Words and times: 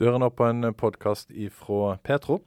Du 0.00 0.06
hører 0.06 0.22
nå 0.22 0.30
på 0.32 0.46
en 0.48 0.64
podkast 0.72 1.28
ifra 1.28 1.98
Petro. 2.00 2.38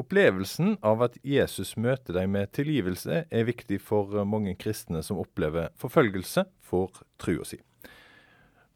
Opplevelsen 0.00 0.78
av 0.80 1.02
at 1.04 1.18
Jesus 1.20 1.74
møter 1.76 2.16
deg 2.16 2.30
med 2.32 2.54
tilgivelse, 2.56 3.18
er 3.28 3.44
viktig 3.44 3.76
for 3.84 4.16
mange 4.24 4.54
kristne 4.56 5.02
som 5.04 5.20
opplever 5.20 5.68
forfølgelse 5.76 6.46
for 6.64 7.02
trua 7.20 7.44
si. 7.44 7.60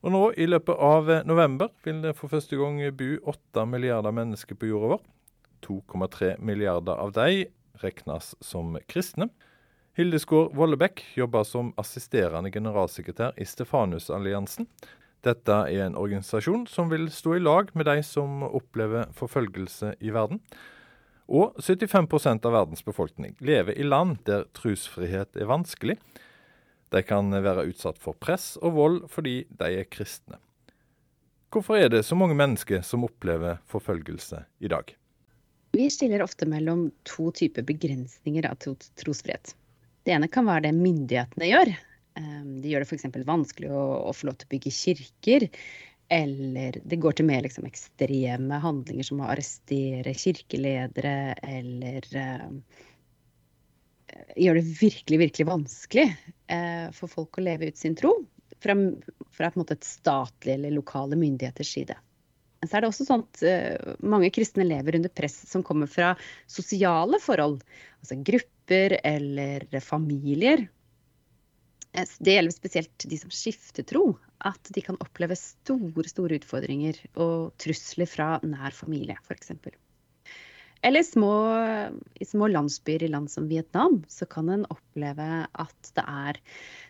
Og 0.05 0.13
nå, 0.13 0.23
i 0.37 0.51
løpet 0.53 0.85
av 0.85 1.09
november, 1.25 1.73
vil 1.81 2.05
det 2.05 2.13
for 2.21 2.29
første 2.35 2.61
gang 2.61 2.83
bo 2.93 3.09
åtte 3.33 3.65
milliarder 3.65 4.21
mennesker 4.21 4.61
på 4.61 4.69
jorda 4.69 4.93
vår. 4.93 5.05
2,3 5.65 6.33
milliarder 6.45 7.01
av 7.01 7.17
de 7.17 7.47
regnes 7.81 8.35
som 8.45 8.77
kristne. 8.85 9.33
Hildeskår 9.97 10.53
Vollebekk 10.53 11.07
jobber 11.17 11.49
som 11.49 11.73
assisterende 11.81 12.53
generalsekretær 12.53 13.33
i 13.41 13.49
Stefanusalliansen. 13.49 14.69
Dette 15.23 15.57
er 15.71 15.85
en 15.87 15.99
organisasjon 15.99 16.65
som 16.67 16.91
vil 16.91 17.07
stå 17.15 17.37
i 17.37 17.43
lag 17.43 17.71
med 17.79 17.87
de 17.87 18.01
som 18.07 18.43
opplever 18.49 19.11
forfølgelse 19.15 19.95
i 20.03 20.11
verden. 20.15 20.41
Og 21.31 21.55
75% 21.63 22.49
av 22.49 22.57
verdens 22.57 22.83
befolkning 22.85 23.37
lever 23.41 23.79
i 23.79 23.87
land 23.87 24.19
der 24.27 24.49
trosfrihet 24.59 25.39
er 25.39 25.51
vanskelig. 25.51 25.97
De 26.93 27.03
kan 27.07 27.31
være 27.33 27.69
utsatt 27.71 28.01
for 28.03 28.19
press 28.19 28.57
og 28.61 28.75
vold 28.77 28.99
fordi 29.13 29.45
de 29.49 29.71
er 29.79 29.89
kristne. 29.89 30.41
Hvorfor 31.53 31.79
er 31.79 31.93
det 31.93 32.03
så 32.09 32.17
mange 32.17 32.37
mennesker 32.37 32.83
som 32.85 33.05
opplever 33.07 33.61
forfølgelse 33.69 34.43
i 34.65 34.73
dag? 34.73 34.91
Vi 35.73 35.87
stiller 35.93 36.25
ofte 36.25 36.49
mellom 36.49 36.91
to 37.09 37.31
typer 37.33 37.65
begrensninger 37.65 38.45
av 38.49 38.59
trosfrihet. 38.61 39.55
Det 40.05 40.13
ene 40.17 40.29
kan 40.33 40.49
være 40.49 40.67
det 40.67 40.75
myndighetene 40.77 41.49
gjør. 41.49 41.73
De 42.63 42.73
gjør 42.73 42.85
det 42.85 42.91
f.eks. 42.91 43.09
vanskelig 43.27 43.73
å, 43.75 43.83
å, 44.09 44.13
få 44.17 44.29
lov 44.29 44.39
til 44.41 44.49
å 44.49 44.53
bygge 44.55 44.75
kirker. 44.77 45.49
Eller 46.13 46.77
det 46.85 47.01
går 47.01 47.17
til 47.17 47.29
mer 47.29 47.45
liksom, 47.47 47.67
ekstreme 47.69 48.59
handlinger 48.61 49.07
som 49.09 49.23
å 49.23 49.31
arrestere 49.33 50.13
kirkeledere 50.19 51.15
eller 51.47 52.09
uh, 52.13 52.51
gjør 54.37 54.61
det 54.61 54.65
virkelig, 54.81 55.21
virkelig 55.23 55.49
vanskelig 55.49 56.09
uh, 56.53 56.89
for 56.93 57.09
folk 57.09 57.41
å 57.41 57.47
leve 57.47 57.71
ut 57.71 57.81
sin 57.81 57.97
tro 57.97 58.13
fra, 58.61 58.77
fra 59.33 59.53
måte, 59.57 59.79
et 59.79 59.89
statlig 59.89 60.59
eller 60.59 60.77
lokale 60.77 61.17
myndigheters 61.19 61.73
side. 61.79 61.97
Men 62.61 62.71
så 62.71 62.77
er 62.77 62.85
det 62.85 62.93
også 62.93 63.09
sånn 63.09 63.25
at 63.25 63.47
uh, 63.49 63.97
mange 64.05 64.29
kristne 64.37 64.69
lever 64.69 65.01
under 65.01 65.17
press 65.17 65.39
som 65.49 65.65
kommer 65.65 65.89
fra 65.91 66.13
sosiale 66.45 67.23
forhold. 67.25 67.65
Altså 68.03 68.21
grupper 68.21 68.99
eller 69.01 69.81
familier 69.81 70.67
Eh, 70.67 70.82
det 71.93 72.35
gjelder 72.37 72.55
spesielt 72.55 73.05
de 73.09 73.19
som 73.21 73.33
skifter 73.33 73.85
tro. 73.89 74.05
At 74.43 74.73
de 74.75 74.83
kan 74.83 74.99
oppleve 75.03 75.37
store, 75.39 76.09
store 76.09 76.41
utfordringer 76.41 76.99
og 77.15 77.53
trusler 77.63 78.09
fra 78.11 78.35
nær 78.43 78.75
familie, 78.75 79.19
f.eks. 79.29 79.53
Eller 80.83 81.05
små, 81.07 81.35
i 82.19 82.27
små 82.27 82.49
landsbyer 82.51 83.05
i 83.07 83.11
land 83.13 83.31
som 83.31 83.47
Vietnam, 83.51 84.01
så 84.11 84.27
kan 84.27 84.51
en 84.51 84.65
oppleve 84.73 85.29
at 85.47 85.93
det 85.95 86.03
er 86.03 86.41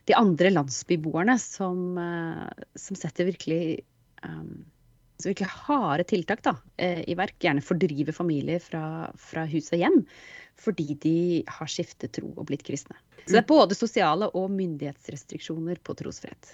de 0.09 0.17
andre 0.17 0.53
landsbyboerne 0.55 1.37
som, 1.41 1.99
eh, 2.01 2.65
som 2.79 2.97
setter 2.97 3.29
virkelig, 3.29 3.83
um, 4.25 4.65
virkelig 5.31 5.51
harde 5.69 6.07
tiltak 6.11 6.43
da, 6.45 6.57
i 6.83 7.15
verk. 7.19 7.37
Gjerne 7.43 7.65
fordrive 7.65 8.15
familier 8.17 8.63
fra, 8.63 8.85
fra 9.19 9.47
hus 9.49 9.71
og 9.73 9.85
hjem 9.85 10.03
fordi 10.63 10.95
de 11.01 11.17
har 11.49 11.71
skiftet 11.71 12.13
tro 12.15 12.29
og 12.37 12.47
blitt 12.51 12.65
kristne. 12.67 12.95
Så 13.25 13.35
det 13.35 13.41
er 13.41 13.49
både 13.49 13.77
sosiale 13.79 14.29
og 14.37 14.51
myndighetsrestriksjoner 14.53 15.81
på 15.83 15.95
trosfrihet. 15.99 16.53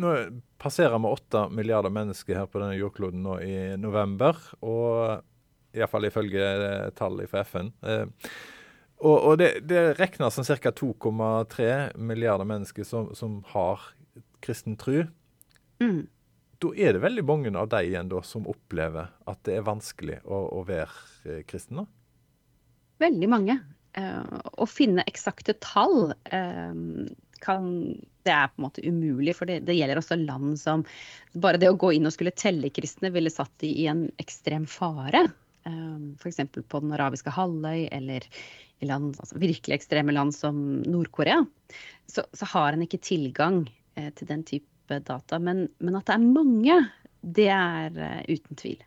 Nå 0.00 0.12
passerer 0.60 0.96
vi 0.98 1.10
åtte 1.10 1.42
milliarder 1.52 1.92
mennesker 1.92 2.38
her 2.38 2.48
på 2.48 2.60
denne 2.62 2.78
jordkloden 2.78 3.24
nå 3.24 3.36
i 3.44 3.56
november. 3.80 4.38
Og 4.64 5.20
iallfall 5.76 6.08
ifølge 6.08 6.46
tall 6.98 7.20
fra 7.30 7.44
FN. 7.46 7.72
Eh, 7.86 8.06
og, 9.00 9.16
og 9.16 9.36
det, 9.40 9.50
det 9.68 9.94
regnes 10.00 10.36
som 10.36 10.44
ca. 10.44 10.72
2,3 10.76 11.96
milliarder 11.96 12.48
mennesker 12.48 12.84
som, 12.84 13.12
som 13.16 13.40
har 13.52 13.84
kristen 14.44 14.76
tro. 14.80 15.04
Mm. 15.80 16.04
Da 16.60 16.70
er 16.76 16.92
det 16.92 17.00
veldig 17.00 17.24
mange 17.24 17.52
av 17.56 17.70
de 17.72 17.80
igjen 17.88 18.10
da, 18.10 18.20
som 18.26 18.48
opplever 18.50 19.08
at 19.30 19.40
det 19.48 19.56
er 19.56 19.66
vanskelig 19.66 20.18
å, 20.28 20.42
å 20.58 20.64
være 20.68 20.92
eh, 21.24 21.42
kristen? 21.48 21.80
da? 21.80 21.86
Veldig 23.00 23.28
mange. 23.32 23.56
Uh, 23.96 24.38
å 24.60 24.68
finne 24.70 25.02
eksakte 25.08 25.56
tall 25.58 26.12
uh, 26.12 26.74
kan, 27.42 27.64
det 28.28 28.34
er 28.34 28.50
på 28.52 28.60
en 28.60 28.66
måte 28.68 28.84
umulig, 28.84 29.34
for 29.38 29.50
det, 29.50 29.62
det, 29.66 29.74
gjelder 29.74 29.98
også 29.98 30.18
land 30.20 30.60
som 30.60 30.84
Bare 31.32 31.58
det 31.58 31.72
å 31.72 31.78
gå 31.80 31.90
inn 31.96 32.06
og 32.06 32.14
skulle 32.14 32.36
telle 32.36 32.70
kristne 32.70 33.10
ville 33.10 33.32
satt 33.32 33.50
de 33.64 33.72
i 33.82 33.88
en 33.90 34.04
ekstrem 34.22 34.68
fare. 34.70 35.24
Uh, 35.66 36.12
F.eks. 36.20 36.42
på 36.60 36.82
den 36.84 36.94
arabiske 36.94 37.32
halvøy 37.34 37.88
eller 37.88 38.28
i 38.80 38.88
land, 38.88 39.16
altså 39.18 39.40
virkelig 39.40 39.80
ekstreme 39.80 40.14
land 40.14 40.36
som 40.36 40.60
Nord-Korea. 40.84 41.40
Så, 42.06 42.28
så, 42.36 42.46
har 42.52 42.76
en 42.76 42.84
ikke 42.84 43.00
tilgang 43.02 43.64
til 44.16 44.28
den 44.28 44.44
type 44.48 44.69
data. 44.98 45.38
Men, 45.38 45.68
men, 45.78 45.96
at 45.98 46.08
det 46.08 46.16
er 46.16 46.26
mange, 46.26 46.78
det 47.22 47.48
er 47.54 47.96
uh, 47.96 48.20
uten 48.28 48.58
tvil. 48.58 48.82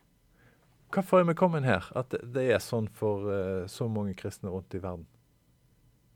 Hvorfor 0.94 1.22
er 1.22 1.28
vi 1.30 1.34
kommet 1.38 1.66
her? 1.66 1.88
At 1.98 2.14
det 2.14 2.46
er 2.54 2.62
sånn 2.62 2.86
for 2.92 3.26
uh, 3.26 3.66
så 3.70 3.88
mange 3.90 4.14
kristne 4.18 4.52
rundt 4.52 4.76
i 4.76 4.82
verden? 4.82 5.06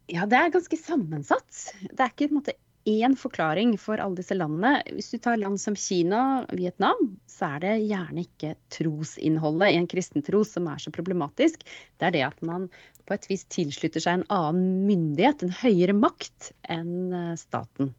Ja, 0.08 0.24
det 0.28 0.38
er 0.38 0.54
ganske 0.54 0.78
sammensatt. 0.80 1.64
Det 1.84 2.00
er 2.00 2.12
ikke 2.12 2.28
på 2.28 2.32
en 2.32 2.40
måte 2.40 2.58
én 2.88 3.16
forklaring 3.18 3.74
for 3.80 4.00
alle 4.00 4.16
disse 4.16 4.36
landene. 4.36 4.80
Hvis 4.96 5.10
du 5.12 5.18
tar 5.20 5.36
land 5.40 5.60
som 5.60 5.76
Kina, 5.76 6.46
Vietnam, 6.56 7.18
så 7.28 7.54
er 7.54 7.64
det 7.64 7.74
gjerne 7.88 8.24
ikke 8.24 8.54
trosinnholdet 8.72 9.72
i 9.72 9.80
en 9.80 9.88
kristen 9.90 10.24
tro 10.24 10.44
som 10.46 10.68
er 10.72 10.80
så 10.82 10.92
problematisk. 10.94 11.66
Det 11.98 12.08
er 12.08 12.16
det 12.16 12.24
at 12.30 12.40
man 12.46 12.68
på 13.08 13.16
et 13.16 13.28
vis 13.30 13.44
tilslutter 13.52 14.04
seg 14.04 14.20
en 14.20 14.28
annen 14.32 14.86
myndighet, 14.88 15.44
en 15.44 15.54
høyere 15.60 15.96
makt, 15.96 16.52
enn 16.68 17.12
eh, 17.12 17.34
staten. 17.40 17.94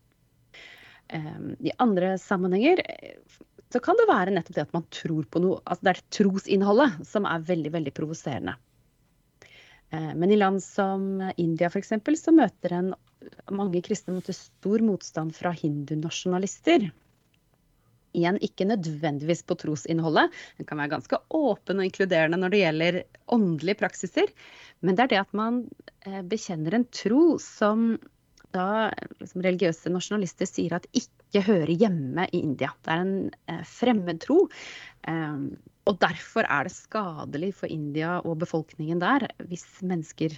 Um, 1.13 1.55
I 1.59 1.71
andre 1.81 2.17
sammenhenger 2.21 2.83
så 3.73 3.79
kan 3.81 3.97
det 3.99 4.07
være 4.09 4.33
nettopp 4.33 4.55
det 4.55 4.65
at 4.65 4.73
man 4.73 4.87
tror 4.93 5.27
på 5.29 5.41
noe. 5.43 5.59
Altså 5.65 5.85
det 5.85 5.91
er 5.93 6.07
trosinnholdet 6.17 7.05
som 7.09 7.27
er 7.29 7.45
veldig, 7.45 7.71
veldig 7.75 7.93
provoserende. 7.97 8.55
Eh, 9.93 10.13
men 10.15 10.33
i 10.33 10.39
land 10.39 10.63
som 10.65 11.21
India 11.37 11.69
f.eks. 11.69 11.93
så 12.21 12.33
møter 12.33 12.75
en 12.77 12.89
mange 13.53 13.81
kristne 13.85 14.15
møter 14.15 14.37
stor 14.37 14.81
motstand 14.85 15.35
fra 15.37 15.53
hindunasjonalister. 15.53 16.89
Igjen 18.17 18.39
ikke 18.41 18.65
nødvendigvis 18.65 19.43
på 19.45 19.57
trosinnholdet. 19.59 20.33
Den 20.57 20.65
kan 20.69 20.81
være 20.81 20.95
ganske 20.95 21.19
åpen 21.37 21.81
og 21.81 21.85
inkluderende 21.85 22.39
når 22.41 22.53
det 22.53 22.63
gjelder 22.63 23.01
åndelige 23.37 23.81
praksiser. 23.83 24.31
Men 24.81 24.97
det 24.97 25.05
er 25.05 25.13
det 25.13 25.21
at 25.27 25.35
man 25.37 25.61
eh, 26.07 26.23
bekjenner 26.25 26.79
en 26.79 26.89
tro 26.89 27.35
som 27.43 27.91
da 28.55 28.89
liksom, 29.19 29.43
religiøse 29.45 29.91
nasjonalister 29.93 30.49
sier 30.49 30.77
at 30.77 30.87
ikke 30.97 31.43
hører 31.45 31.73
hjemme 31.73 32.27
i 32.31 32.41
India. 32.41 32.71
Det 32.85 32.93
er 32.93 33.03
en 33.03 33.15
eh, 33.51 33.63
fremmedtro. 33.67 34.41
Eh, 35.09 35.45
og 35.89 36.01
derfor 36.03 36.45
er 36.45 36.67
det 36.67 36.75
skadelig 36.75 37.53
for 37.61 37.71
India 37.71 38.19
og 38.21 38.41
befolkningen 38.43 39.01
der 39.01 39.27
hvis 39.49 39.65
mennesker 39.85 40.35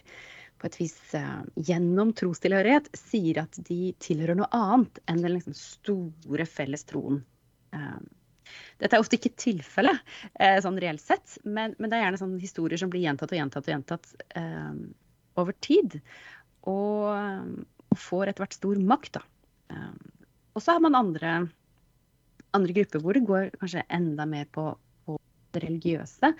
på 0.61 0.69
et 0.69 0.77
vis 0.79 0.95
eh, 1.17 1.41
gjennom 1.57 2.13
trostilhørighet 2.17 2.91
sier 2.97 3.43
at 3.43 3.59
de 3.67 3.93
tilhører 4.03 4.37
noe 4.37 4.49
annet 4.55 5.01
enn 5.09 5.23
den 5.23 5.35
liksom, 5.37 5.57
store 5.57 6.47
felles 6.49 6.85
troen. 6.89 7.23
Eh, 7.75 8.01
dette 8.81 8.97
er 8.97 9.03
ofte 9.03 9.17
ikke 9.17 9.33
tilfellet 9.39 10.01
eh, 10.39 10.59
sånn 10.63 10.79
reelt 10.81 11.03
sett, 11.03 11.37
men, 11.43 11.75
men, 11.77 11.89
det 11.89 11.97
er 11.97 12.05
gjerne 12.07 12.21
sånne 12.21 12.41
historier 12.41 12.81
som 12.81 12.91
blir 12.91 13.05
gjentatt 13.05 13.33
og 13.33 13.39
gjentatt 13.39 13.67
og 13.67 13.73
gjentatt 13.75 14.13
eh, 14.39 14.77
over 15.41 15.57
tid. 15.63 15.99
Og, 16.69 17.07
og 17.09 17.70
får 17.97 18.29
etter 18.31 18.45
hvert 18.45 18.57
stor 18.57 18.79
makt. 18.91 19.19
Da. 19.19 19.23
Ehm, 19.73 19.99
og 20.55 20.63
så 20.63 20.75
har 20.75 20.83
man 20.83 20.97
andre, 20.97 21.33
andre, 22.57 22.75
grupper 22.75 23.03
hvor 23.03 23.17
det 23.17 23.25
går 23.27 23.49
kanskje 23.59 23.87
enda 23.93 24.27
mer 24.27 24.47
på, 24.51 24.71
på 25.05 25.17
det 25.55 25.63
religiøse. 25.65 26.33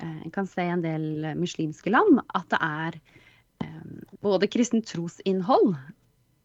Eh, 0.00 0.18
en 0.24 0.34
kan 0.34 0.48
se 0.50 0.66
i 0.66 0.74
en 0.74 0.84
del 0.84 1.32
muslimske 1.38 1.92
land 1.92 2.22
at 2.28 2.50
det 2.52 2.60
er 2.66 2.98
ehm, 3.64 4.02
både 4.24 4.50
kristent 4.50 4.88
trosinnhold, 4.90 5.74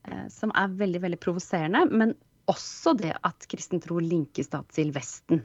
eh, 0.09 0.27
som 0.33 0.53
er 0.57 0.80
veldig, 0.81 1.03
veldig 1.07 1.21
provoserende, 1.24 1.86
men 1.92 2.15
også 2.51 2.94
det 3.00 3.15
at 3.25 3.47
kristen 3.50 3.81
tro 3.81 3.97
linkes 4.01 4.51
da 4.53 4.62
til 4.74 4.92
Vesten. 4.94 5.42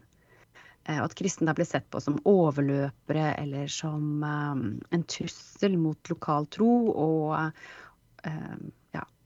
Eh, 0.89 0.99
og 0.99 1.11
at 1.11 1.17
kristne 1.17 1.49
da 1.49 1.57
blir 1.57 1.69
sett 1.69 1.89
på 1.93 2.01
som 2.01 2.21
overløpere 2.29 3.35
eller 3.41 3.69
som 3.73 4.25
en 4.25 5.05
trussel 5.09 5.77
mot 5.81 6.13
lokal 6.13 6.49
tro. 6.53 6.73
Og, 6.93 7.53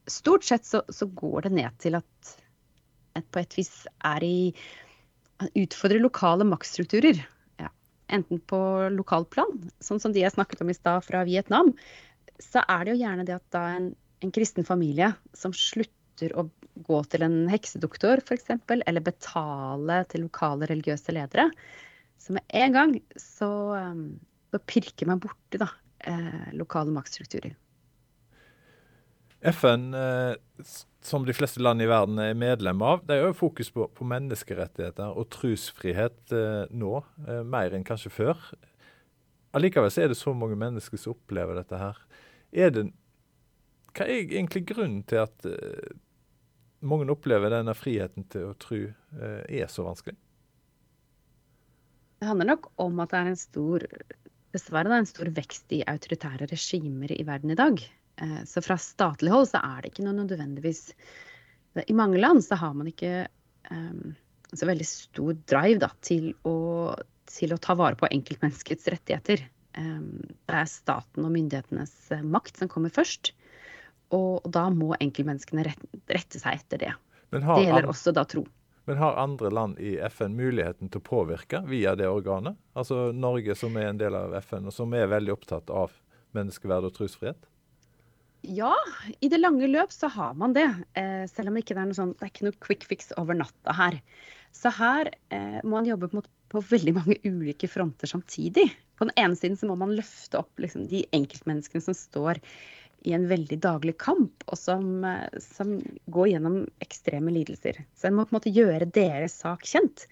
stort 0.07 0.43
sett 0.43 0.65
så, 0.65 0.83
så, 0.89 1.05
går 1.05 1.47
det 1.47 1.53
ned 1.59 1.77
til 1.81 1.97
at 1.99 2.33
et 3.15 3.27
på 3.31 3.41
et 3.41 3.55
vis 3.57 3.73
er 4.03 4.25
i 4.25 4.37
Utfordrer 5.59 5.99
lokale 5.99 6.45
maktstrukturer. 6.47 7.17
Ja. 7.59 7.67
Enten 8.15 8.39
på 8.47 8.57
lokalplan, 8.93 9.65
sånn 9.83 9.99
som 9.99 10.13
de 10.15 10.21
jeg 10.21 10.31
snakket 10.31 10.61
om 10.63 10.69
i 10.71 10.75
stad 10.77 11.03
fra 11.03 11.25
Vietnam, 11.27 11.73
så 12.39 12.63
er 12.63 12.85
det 12.85 12.93
jo 12.93 13.01
gjerne 13.01 13.25
det 13.27 13.35
at 13.35 13.47
da 13.51 13.63
en, 13.75 13.89
en 14.23 14.31
kristen 14.35 14.67
familie 14.67 15.09
som 15.35 15.51
slutter 15.51 16.31
å 16.39 16.45
gå 16.87 17.01
til 17.11 17.25
en 17.27 17.35
heksedoktor 17.51 18.23
f.eks., 18.23 18.47
eller 18.71 19.03
betale 19.03 19.99
til 20.11 20.23
lokale 20.29 20.71
religiøse 20.71 21.15
ledere. 21.15 21.49
Så 22.15 22.37
med 22.37 22.47
en 22.55 22.79
gang 22.79 22.95
så, 23.19 23.51
så 24.51 24.63
pirker 24.71 25.11
man 25.11 25.19
borti 25.23 25.59
da, 25.59 25.67
eh, 26.07 26.47
lokale 26.55 26.95
maktstrukturer. 26.95 27.59
FN, 29.45 29.93
eh, 29.93 30.35
som 31.01 31.25
de 31.25 31.33
fleste 31.33 31.61
land 31.61 31.81
i 31.81 31.87
verden 31.89 32.17
er 32.21 32.37
medlem 32.37 32.81
av, 32.81 33.03
det 33.05 33.17
er 33.17 33.27
jo 33.27 33.37
fokus 33.37 33.69
på, 33.73 33.85
på 33.93 34.07
menneskerettigheter 34.09 35.13
og 35.13 35.29
trosfrihet 35.35 36.33
eh, 36.33 36.63
nå, 36.73 36.93
eh, 37.27 37.43
mer 37.45 37.75
enn 37.75 37.85
kanskje 37.85 38.13
før. 38.13 38.41
Allikevel 39.55 39.91
så 39.93 40.05
er 40.05 40.11
det 40.11 40.19
så 40.19 40.33
mange 40.35 40.57
mennesker 40.59 40.99
som 40.99 41.13
opplever 41.13 41.59
dette 41.59 41.79
her. 41.79 41.99
Er 42.55 42.73
det, 42.73 42.87
hva 43.93 44.07
er 44.07 44.25
egentlig 44.25 44.65
grunnen 44.71 45.03
til 45.07 45.21
at 45.21 45.45
mange 46.83 47.07
opplever 47.13 47.53
denne 47.53 47.75
friheten 47.77 48.25
til 48.31 48.49
å 48.49 48.57
tro 48.59 48.81
er 49.15 49.69
så 49.71 49.85
vanskelig? 49.85 50.17
Det 52.19 52.27
handler 52.27 52.49
nok 52.49 52.67
om 52.83 52.99
at 53.03 53.13
det 53.13 53.21
er 53.21 53.29
en 53.31 53.39
stor 53.39 53.85
dessverre 54.55 54.91
da, 54.91 54.99
en 54.99 55.07
stor 55.07 55.31
vekst 55.35 55.71
i 55.75 55.83
autoritære 55.87 56.49
regimer 56.51 57.13
i 57.15 57.23
verden 57.27 57.55
i 57.55 57.59
dag. 57.59 57.79
Eh, 58.17 58.43
så 58.47 58.61
fra 58.63 58.77
statlig 58.79 59.33
hold 59.33 59.49
så 59.49 59.59
er 59.63 59.81
det 59.83 59.91
ikke 59.91 60.05
noe 60.05 60.15
nødvendigvis 60.21 60.87
I 61.83 61.95
mange 61.97 62.21
land 62.21 62.43
så 62.45 62.55
har 62.55 62.75
man 62.77 62.87
ikke 62.87 63.25
um, 63.67 64.13
så 64.55 64.67
veldig 64.69 64.85
stor 64.87 65.33
drive 65.49 65.81
da, 65.83 65.89
til, 66.05 66.29
å, 66.47 66.93
til 67.27 67.51
å 67.51 67.59
ta 67.59 67.75
vare 67.75 67.99
på 67.99 68.07
enkeltmenneskets 68.07 68.87
rettigheter. 68.93 69.43
Um, 69.75 70.21
det 70.47 70.61
er 70.61 70.69
staten 70.71 71.25
og 71.27 71.33
myndighetenes 71.35 71.95
uh, 72.15 72.21
makt 72.23 72.61
som 72.61 72.71
kommer 72.71 72.93
først. 72.95 73.33
Og, 74.15 74.45
da 74.47 74.69
må 74.71 74.93
enkeltmenneskene 75.01 75.65
rette, 75.67 75.89
rette 76.07 76.39
seg 76.39 76.61
etter 76.61 76.83
det. 76.85 76.93
det 77.35 77.43
gjelder 77.43 77.89
også 77.91 78.13
da 78.15 78.23
tro. 78.29 78.45
Men 78.85 79.01
har 79.01 79.17
andre 79.19 79.49
land 79.49 79.79
i 79.81 79.97
FN 80.13 80.37
muligheten 80.37 80.93
til 80.93 81.01
å 81.01 81.07
påvirke 81.09 81.63
via 81.67 81.95
det 81.97 82.07
organet? 82.07 82.55
Altså 82.77 83.09
Norge 83.11 83.57
som 83.57 83.75
er 83.81 83.89
en 83.89 83.99
del 83.99 84.15
av 84.15 84.37
FN, 84.45 84.69
og 84.69 84.75
som 84.77 84.93
er 84.93 85.09
veldig 85.11 85.33
opptatt 85.33 85.73
av 85.73 85.91
menneskeverd 86.37 86.87
og 86.87 86.93
trosfrihet? 86.95 87.49
Ja, 88.45 88.73
i 89.23 89.29
det 89.31 89.39
lange 89.39 89.67
løp 89.69 89.93
så 89.93 90.09
har 90.11 90.35
man 90.37 90.53
det. 90.53 90.67
Eh, 90.99 91.25
selv 91.31 91.49
om 91.49 91.57
det 91.57 91.65
ikke 91.65 91.77
er 91.77 91.87
noe 91.89 91.97
sånn, 91.97 92.13
det 92.17 92.27
er 92.27 92.31
ikke 92.33 92.47
noe 92.47 92.61
quick 92.61 92.85
fix 92.89 93.13
over 93.21 93.37
natta 93.37 93.73
her. 93.73 93.99
Så 94.55 94.71
her 94.77 95.09
eh, 95.33 95.59
må 95.63 95.79
man 95.79 95.89
jobbe 95.89 96.09
på, 96.11 96.23
på, 96.53 96.61
veldig 96.69 96.93
mange 96.95 97.17
ulike 97.25 97.69
fronter 97.71 98.09
samtidig. 98.11 98.69
På 98.95 99.07
den 99.07 99.15
ene 99.19 99.37
siden 99.39 99.57
så 99.59 99.67
må 99.69 99.77
man 99.79 99.95
løfte 99.97 100.39
opp 100.39 100.61
liksom, 100.61 100.85
de 100.91 101.03
enkeltmenneskene 101.15 101.83
som 101.83 101.97
står 101.97 102.39
i 103.05 103.13
en 103.13 103.27
veldig 103.29 103.57
daglig 103.61 103.97
kamp, 104.01 104.45
og 104.49 104.57
som, 104.57 105.03
eh, 105.05 105.41
som, 105.41 105.77
går 106.13 106.31
gjennom 106.35 106.61
ekstreme 106.85 107.33
lidelser. 107.33 107.83
Så 107.97 108.09
en 108.09 108.17
må 108.17 108.25
på 108.25 108.35
en 108.35 108.39
måte 108.39 108.55
gjøre 108.55 108.89
deres 108.95 109.39
sak 109.43 109.65
kjent. 109.69 110.07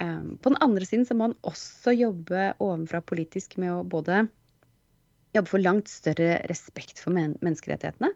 Eh, 0.00 0.20
på 0.40 0.52
den 0.52 0.60
andre 0.64 0.88
siden 0.88 1.06
så 1.08 1.16
må 1.16 1.30
man 1.30 1.38
også 1.48 1.94
jobbe 1.96 2.52
ovenfra 2.58 3.02
politisk 3.04 3.58
med 3.60 3.74
å 3.76 3.86
både 3.86 4.26
jobbe 5.36 5.50
for 5.50 5.62
langt 5.62 5.90
større 5.90 6.40
respekt 6.50 7.00
for 7.02 7.14
men 7.14 7.36
menneskerettighetene, 7.44 8.10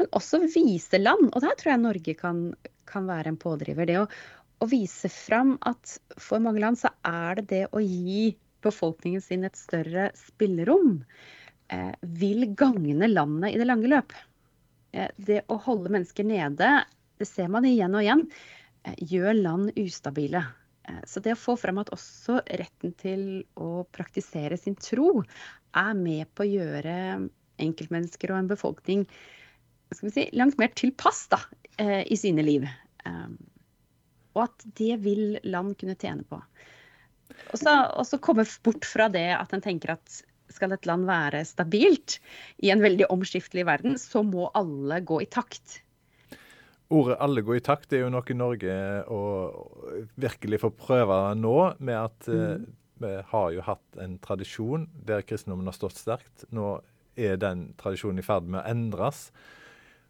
men 0.00 0.10
også 0.16 0.42
vise 0.52 1.00
land, 1.00 1.30
og 1.32 1.44
der 1.44 1.56
tror 1.58 1.72
jeg 1.72 1.84
Norge 1.84 2.14
kan, 2.18 2.42
kan 2.90 3.08
være 3.08 3.32
en 3.32 3.40
pådriver. 3.40 3.88
Det 3.88 3.96
å, 4.02 4.04
å 4.60 4.68
vise 4.70 5.10
fram 5.12 5.56
at 5.68 5.96
for 6.20 6.42
mange 6.44 6.62
land 6.64 6.80
så 6.80 6.92
er 7.08 7.40
det 7.40 7.48
det 7.54 7.64
å 7.72 7.82
gi 7.84 8.34
befolkningen 8.64 9.22
sin 9.22 9.46
et 9.46 9.58
større 9.58 10.10
spillerom 10.18 11.02
eh, 11.72 11.94
vil 12.02 12.48
gagne 12.58 13.10
landet 13.10 13.54
i 13.54 13.60
det 13.60 13.68
lange 13.68 13.90
løp. 13.92 14.14
Eh, 14.92 15.10
det 15.16 15.44
å 15.48 15.60
holde 15.62 15.92
mennesker 15.94 16.26
nede, 16.26 16.72
det 17.18 17.28
ser 17.28 17.50
man 17.52 17.66
igjen 17.68 17.94
og 17.94 18.04
igjen, 18.04 18.24
eh, 18.84 18.98
gjør 19.14 19.38
land 19.38 19.78
ustabile. 19.78 20.44
Eh, 20.88 21.00
så 21.06 21.20
det 21.24 21.36
å 21.36 21.40
få 21.40 21.56
frem 21.60 21.80
at 21.82 21.92
også 21.94 22.40
retten 22.60 22.94
til 23.00 23.24
å 23.60 23.84
praktisere 23.94 24.58
sin 24.60 24.78
tro 24.80 25.22
er 25.76 25.92
med 25.98 26.28
på 26.34 26.46
å 26.46 26.50
gjøre 26.50 26.94
enkeltmennesker 27.58 28.32
og 28.32 28.40
en 28.40 28.50
befolkning 28.50 29.04
si, 29.96 30.28
langt 30.36 30.58
mer 30.60 30.72
tilpass 30.78 31.26
da, 31.32 31.40
eh, 31.78 32.04
i 32.06 32.16
sine 32.16 32.44
liv. 32.44 32.66
Eh, 33.04 33.28
og 34.36 34.44
at 34.46 34.66
det 34.78 35.00
vil 35.02 35.38
land 35.44 35.76
kunne 35.80 35.98
tjene 35.98 36.26
på. 36.28 36.40
Og 37.52 37.60
så 37.60 38.18
komme 38.22 38.46
bort 38.64 38.86
fra 38.88 39.08
det 39.12 39.28
at 39.34 39.52
en 39.54 39.62
tenker 39.64 39.94
at 39.96 40.22
skal 40.52 40.72
et 40.72 40.86
land 40.88 41.04
være 41.08 41.42
stabilt 41.44 42.18
i 42.64 42.70
en 42.72 42.80
veldig 42.80 43.10
omskiftelig 43.12 43.66
verden, 43.68 43.98
så 44.00 44.22
må 44.24 44.48
alle 44.56 45.00
gå 45.04 45.20
i 45.24 45.28
takt. 45.28 45.82
Ordet 46.88 47.18
'alle 47.20 47.42
går 47.44 47.58
i 47.58 47.60
takt' 47.60 47.92
er 47.92 48.06
jo 48.06 48.12
noe 48.12 48.34
Norge 48.34 48.74
å 49.12 49.20
virkelig 50.16 50.62
får 50.62 50.70
prøve 50.80 51.18
nå, 51.36 51.56
med 51.84 51.98
at 52.00 52.28
eh, 52.32 52.56
mm. 52.56 52.68
vi 53.04 53.10
har 53.32 53.50
jo 53.52 53.64
hatt 53.66 53.98
en 54.00 54.16
tradisjon 54.24 54.86
der 55.04 55.20
kristendommen 55.20 55.68
har 55.68 55.76
stått 55.76 56.00
sterkt. 56.00 56.46
Nå 56.48 56.78
er 57.18 57.36
den 57.36 57.74
tradisjonen 57.76 58.22
i 58.22 58.24
ferd 58.24 58.48
med 58.48 58.62
å 58.62 58.70
endres. 58.70 59.28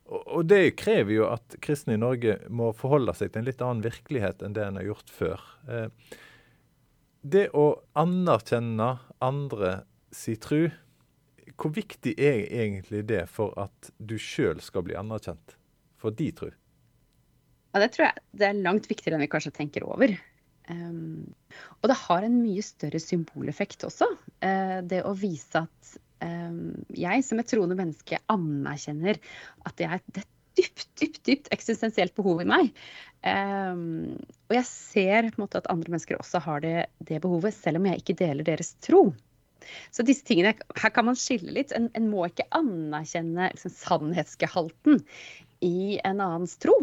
Og 0.08 0.46
det 0.48 0.78
krever 0.80 1.12
jo 1.18 1.26
at 1.28 1.58
kristne 1.60 1.98
i 1.98 2.00
Norge 2.00 2.38
må 2.48 2.70
forholde 2.76 3.12
seg 3.16 3.32
til 3.32 3.42
en 3.42 3.48
litt 3.48 3.64
annen 3.64 3.84
virkelighet 3.84 4.44
enn 4.44 4.54
det 4.56 4.64
en 4.64 4.78
har 4.80 4.86
gjort 4.86 5.10
før. 5.12 5.42
Eh, 5.68 5.90
det 7.26 7.48
å 7.58 7.66
anerkjenne 7.98 8.92
andre 9.18 9.80
si 10.14 10.38
tru, 10.40 10.70
hvor 11.58 11.74
viktig 11.74 12.14
er 12.14 12.46
egentlig 12.46 13.02
det 13.10 13.26
for 13.34 13.52
at 13.58 13.90
du 13.98 14.14
sjøl 14.22 14.62
skal 14.62 14.86
bli 14.86 14.96
anerkjent 14.96 15.58
for 15.98 16.14
de 16.14 16.30
tru? 16.38 16.52
Ja, 17.74 17.82
det 17.82 17.92
tror 17.94 18.08
jeg 18.08 18.26
det 18.40 18.48
er 18.48 18.64
langt 18.64 18.88
viktigere 18.90 19.18
enn 19.18 19.24
vi 19.26 19.30
kanskje 19.32 19.54
tenker 19.56 19.84
over. 19.88 20.14
Um, 20.68 21.28
og 21.80 21.88
det 21.90 21.96
har 22.02 22.24
en 22.24 22.40
mye 22.42 22.64
større 22.64 23.00
symboleffekt 23.00 23.86
også. 23.88 24.08
Uh, 24.44 24.80
det 24.88 25.02
å 25.06 25.14
vise 25.16 25.64
at 25.64 25.92
um, 26.24 26.74
jeg 26.96 27.24
som 27.24 27.40
et 27.40 27.48
troende 27.48 27.78
menneske 27.78 28.20
anerkjenner 28.32 29.20
at 29.68 29.78
det 29.80 29.88
er 29.88 30.02
dypt, 30.58 30.88
dypt, 30.98 31.22
dypt 31.26 31.48
eksistensielt 31.54 32.14
behov 32.18 32.42
i 32.42 32.48
meg. 32.48 32.72
Um, 33.22 34.18
og 34.48 34.58
jeg 34.58 34.68
ser 34.68 35.30
på 35.30 35.38
en 35.38 35.44
måte 35.46 35.62
at 35.62 35.70
andre 35.72 35.94
mennesker 35.94 36.18
også 36.18 36.42
har 36.44 36.62
det, 36.64 36.76
det 37.08 37.22
behovet, 37.24 37.56
selv 37.56 37.80
om 37.80 37.88
jeg 37.88 38.02
ikke 38.02 38.18
deler 38.18 38.46
deres 38.46 38.74
tro. 38.84 39.08
Så 39.92 40.04
disse 40.06 40.24
tingene, 40.26 40.54
her 40.80 40.92
kan 40.94 41.08
man 41.08 41.18
skille 41.18 41.52
litt. 41.54 41.74
En, 41.76 41.88
en 41.98 42.08
må 42.10 42.26
ikke 42.28 42.46
anerkjenne 42.56 43.50
liksom, 43.52 43.74
sannhetsgehalten 43.74 45.02
i 45.64 45.98
en 46.06 46.22
annens 46.24 46.56
tro. 46.62 46.76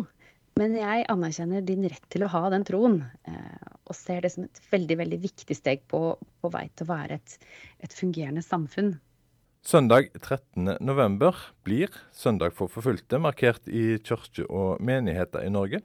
Men 0.56 0.72
jeg 0.80 1.04
anerkjenner 1.12 1.63
din 1.68 1.84
rett 1.92 2.06
til 2.07 2.24
å 2.24 2.30
ha 2.31 2.46
den 2.54 2.63
troen, 2.63 3.02
eh, 3.28 3.72
og 3.84 3.98
ser 3.98 4.24
det 4.24 4.30
som 4.31 4.46
et 4.46 4.62
veldig 4.72 4.96
veldig 5.02 5.18
viktig 5.25 5.57
steg 5.57 5.81
på, 5.92 6.00
på 6.16 6.52
vei 6.54 6.69
til 6.72 6.88
å 6.88 6.94
være 6.94 7.18
et, 7.18 7.34
et 7.84 7.91
fungerende 7.91 8.39
samfunn. 8.46 8.94
Søndag 9.68 10.13
13.11 10.22 11.41
blir 11.68 11.91
Søndag 12.15 12.56
for 12.56 12.72
forfulgte, 12.72 13.20
markert 13.20 13.68
i 13.68 13.98
kirke 14.00 14.46
og 14.48 14.80
menigheter 14.80 15.44
i 15.44 15.51
Norge. 15.51 15.82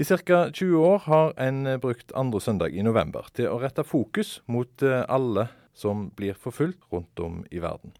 I 0.00 0.08
ca. 0.08 0.48
20 0.48 0.80
år 0.80 1.04
har 1.04 1.36
en 1.44 1.76
brukt 1.82 2.16
andre 2.16 2.40
søndag 2.40 2.72
i 2.72 2.82
november 2.86 3.28
til 3.36 3.52
å 3.52 3.60
rette 3.60 3.84
fokus 3.84 4.38
mot 4.48 4.80
eh, 4.80 5.04
alle 5.12 5.50
som 5.76 6.08
blir 6.16 6.40
forfulgt 6.40 6.88
rundt 6.88 7.20
om 7.20 7.42
i 7.52 7.60
verden. 7.60 7.92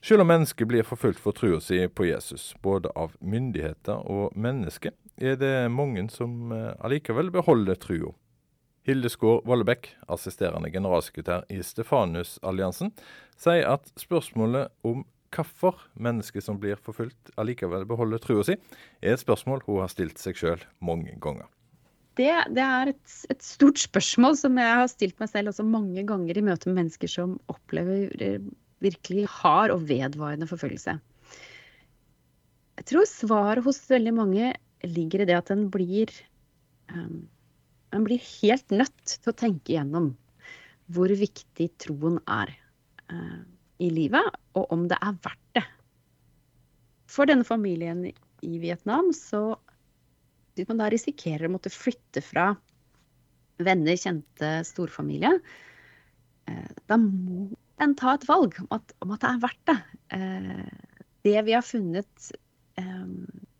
Selv 0.00 0.24
om 0.24 0.32
mennesket 0.32 0.68
blir 0.70 0.86
forfulgt 0.86 1.20
for 1.20 1.36
trua 1.36 1.60
si 1.60 1.82
på 1.92 2.08
Jesus, 2.08 2.54
både 2.64 2.88
av 2.96 3.12
myndigheter 3.20 4.00
og 4.06 4.32
mennesker, 4.32 4.96
er 5.16 5.36
det 5.40 5.54
mange 5.72 6.06
som 6.12 6.52
eh, 6.52 6.72
allikevel 6.84 7.32
beholder 7.34 7.78
trua. 7.80 8.12
Hilde 8.86 9.10
Skaar 9.10 9.42
Vollebekk, 9.48 9.88
assisterende 10.12 10.70
generalsekretær 10.70 11.46
i 11.50 11.58
Stefanusalliansen, 11.64 12.92
sier 13.40 13.66
at 13.72 13.90
spørsmålet 13.98 14.70
om 14.86 15.02
hvorfor 15.34 15.80
mennesker 15.98 16.40
som 16.40 16.60
blir 16.62 16.78
forfulgt 16.80 17.32
allikevel 17.36 17.84
beholder 17.88 18.22
trua 18.22 18.46
si, 18.46 18.54
er 19.02 19.16
et 19.16 19.24
spørsmål 19.24 19.64
hun 19.66 19.82
har 19.82 19.90
stilt 19.92 20.22
seg 20.22 20.38
sjøl 20.38 20.62
mange 20.80 21.16
ganger 21.20 21.50
det, 22.16 22.30
det 22.56 22.62
er 22.64 22.92
et, 22.92 23.16
et, 23.28 23.42
stort 23.44 23.80
spørsmål 23.80 24.36
som 24.40 24.56
jeg 24.60 24.78
har 24.80 24.88
stilt 24.88 25.18
meg 25.20 25.30
selv 25.30 25.52
også 25.52 25.66
mange 25.68 26.04
ganger 26.08 26.38
i 26.38 26.44
møte 26.44 26.70
med 26.70 26.80
mennesker 26.80 27.10
som 27.12 27.36
opplever 27.52 28.08
eh, 28.24 28.46
virkelig 28.84 29.26
hard 29.38 29.74
og 29.74 29.84
vedvarende 29.88 30.48
forfølgelse. 30.48 30.96
Jeg 32.76 32.88
tror 32.90 33.08
svaret 33.08 33.64
hos 33.64 33.80
veldig 33.88 34.14
mange 34.16 34.54
ligger 34.90 35.22
i 35.22 35.28
det 35.28 35.36
at 35.38 35.52
en 35.54 35.66
blir 35.72 36.12
um, 36.92 37.26
En 37.94 38.04
blir 38.04 38.20
helt 38.42 38.72
nødt 38.74 39.12
til 39.22 39.30
å 39.30 39.36
tenke 39.36 39.72
igjennom 39.72 40.10
hvor 40.92 41.10
viktig 41.10 41.68
troen 41.82 42.18
er 42.30 42.50
uh, 43.10 43.40
i 43.82 43.88
livet, 43.90 44.26
og 44.58 44.72
om 44.74 44.84
det 44.90 44.98
er 45.02 45.16
verdt 45.24 45.56
det. 45.56 45.62
For 47.10 47.30
denne 47.30 47.46
familien 47.46 48.04
i 48.06 48.58
Vietnam 48.62 49.12
så 49.16 49.56
man 50.68 50.82
da 50.82 50.90
risikerer 50.92 51.48
å 51.48 51.54
måtte 51.54 51.72
flytte 51.72 52.22
fra 52.24 52.50
venner, 53.62 53.96
kjente, 53.96 54.52
storfamilie, 54.66 55.32
Uh, 56.46 56.72
da 56.86 56.98
må 57.00 57.48
en 57.82 57.94
ta 57.98 58.14
et 58.14 58.26
valg 58.28 58.54
om 58.62 58.68
at, 58.76 58.94
om 59.04 59.12
at 59.14 59.22
det 59.24 59.30
er 59.32 59.42
verdt 59.42 59.70
det. 59.70 59.78
Uh, 60.14 61.00
det 61.26 61.40
vi 61.48 61.56
har 61.56 61.64
funnet 61.66 62.28
eh, 62.78 63.06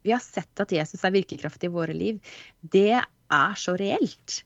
vi 0.06 0.14
har 0.14 0.22
sett 0.22 0.62
at 0.62 0.72
Jesus 0.75 1.04
er 1.04 1.14
virkekraftig 1.14 1.70
i 1.70 1.75
våre 1.75 1.96
liv, 1.96 2.20
det 2.62 2.96
er 2.96 3.58
så 3.58 3.76
reelt 3.78 4.40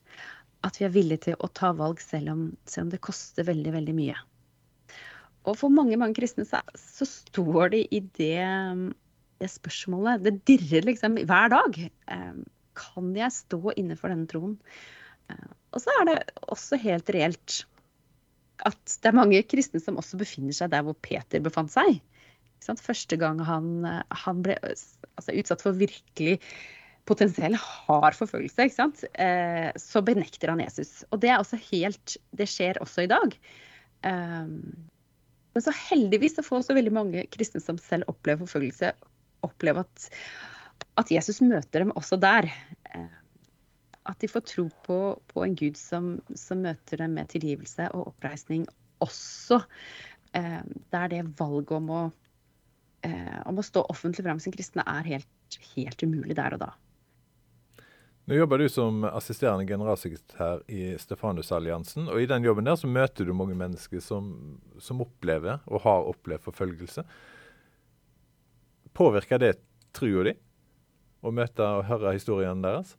at 0.66 0.76
vi 0.80 0.86
er 0.86 0.92
villige 0.94 1.26
til 1.28 1.38
å 1.40 1.48
ta 1.56 1.72
valg 1.76 2.00
selv 2.02 2.32
om, 2.34 2.42
selv 2.68 2.88
om 2.88 2.92
det 2.94 3.04
koster 3.04 3.46
veldig, 3.48 3.72
veldig 3.76 3.96
mye. 3.96 4.16
Og 5.48 5.56
for 5.56 5.72
mange 5.72 5.96
mange 6.00 6.18
kristne 6.18 6.44
så, 6.48 6.60
så 6.76 7.06
står 7.08 7.72
de 7.74 7.82
i 7.96 8.02
det, 8.18 8.44
det, 9.40 9.48
spørsmålet. 9.48 10.24
Det 10.26 10.34
dirrer 10.48 10.84
liksom 10.88 11.16
hver 11.24 11.52
dag. 11.54 11.78
Eh, 11.80 12.40
kan 12.76 13.12
jeg 13.16 13.36
stå 13.36 13.74
inne 13.80 13.96
for 13.96 14.12
denne 14.12 14.28
troen? 14.28 14.58
Eh, 15.32 15.50
og 15.72 15.80
så 15.80 15.96
er 16.00 16.10
det 16.10 16.18
også 16.52 16.80
helt 16.82 17.12
reelt 17.16 17.62
at 18.68 18.96
det 19.00 19.08
er 19.08 19.16
mange 19.16 19.40
kristne 19.48 19.80
som 19.80 19.96
også 19.96 20.18
befinner 20.20 20.52
seg 20.52 20.68
der 20.74 20.84
hvor 20.84 20.98
Peter 21.00 21.40
befant 21.40 21.72
seg. 21.72 22.02
Første 22.60 23.16
gang 23.20 23.40
han, 23.42 23.86
han 24.24 24.42
ble 24.44 24.58
altså, 24.62 25.32
utsatt 25.32 25.64
for 25.64 25.78
virkelig 25.78 26.38
potensiell 27.08 27.56
hard 27.58 28.14
forfølgelse, 28.14 28.68
eh, 29.18 29.70
så 29.80 30.02
benekter 30.06 30.52
han 30.52 30.62
Jesus. 30.62 31.00
Og 31.10 31.22
det 31.22 31.32
er 31.32 31.40
også 31.40 31.58
helt 31.70 32.16
Det 32.36 32.46
skjer 32.48 32.78
også 32.82 33.06
i 33.06 33.10
dag. 33.10 33.34
Um, 34.04 34.90
men 35.54 35.64
så 35.64 35.72
heldigvis 35.74 36.36
så 36.38 36.44
får 36.46 36.68
så 36.68 36.76
veldig 36.76 36.92
mange 36.94 37.24
kristne 37.34 37.60
som 37.62 37.80
selv 37.82 38.08
opplever 38.10 38.44
forfølgelse, 38.44 38.92
oppleve 39.46 39.82
at, 39.82 40.06
at 41.00 41.10
Jesus 41.10 41.40
møter 41.42 41.82
dem 41.82 41.94
også 41.98 42.20
der. 42.20 42.48
Eh, 42.94 43.16
at 44.08 44.22
de 44.22 44.30
får 44.30 44.46
tro 44.48 44.68
på, 44.86 45.00
på 45.32 45.44
en 45.44 45.56
Gud 45.58 45.76
som, 45.78 46.14
som, 46.38 46.62
møter 46.64 47.02
dem 47.02 47.18
med 47.18 47.32
tilgivelse 47.32 47.90
og 47.96 48.12
oppreisning 48.12 48.64
også. 49.04 49.60
Eh, 50.38 50.62
der 50.94 51.12
det 51.12 51.24
valget 51.40 51.76
om 51.80 51.90
å, 51.90 52.02
eh, 53.06 53.40
om 53.46 53.58
å 53.60 53.64
stå 53.64 53.84
offentlig 53.92 54.26
fram 54.26 54.40
som 54.42 54.54
kristne 54.54 54.84
er 54.88 55.06
helt, 55.06 55.58
helt 55.74 56.02
umulig 56.02 56.36
der 56.38 56.56
og 56.56 56.64
da. 56.64 56.70
Nå 58.30 58.36
jobber 58.36 58.60
du 58.62 58.68
som 58.70 59.02
assisterende 59.08 59.66
generalsekretær 59.66 60.60
i 60.70 60.92
Stefanusalliansen. 61.02 62.06
og 62.08 62.20
I 62.22 62.28
den 62.30 62.44
jobben 62.46 62.68
der 62.68 62.76
så 62.78 62.86
møter 62.86 63.26
du 63.26 63.32
mange 63.34 63.56
mennesker 63.58 64.02
som, 64.04 64.60
som 64.78 65.02
opplever 65.02 65.58
og 65.66 65.82
har 65.82 66.06
opplevd 66.12 66.44
forfølgelse. 66.44 67.02
Påvirker 68.94 69.42
det 69.42 69.56
trua 69.96 70.28
di 70.28 70.36
å 71.26 71.32
møte 71.34 71.66
og 71.66 71.88
høre 71.88 72.14
historiene 72.14 72.62
deres? 72.62 72.94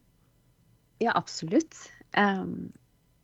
Ja, 1.01 1.15
absolutt. 1.15 1.79
Um, 2.11 2.73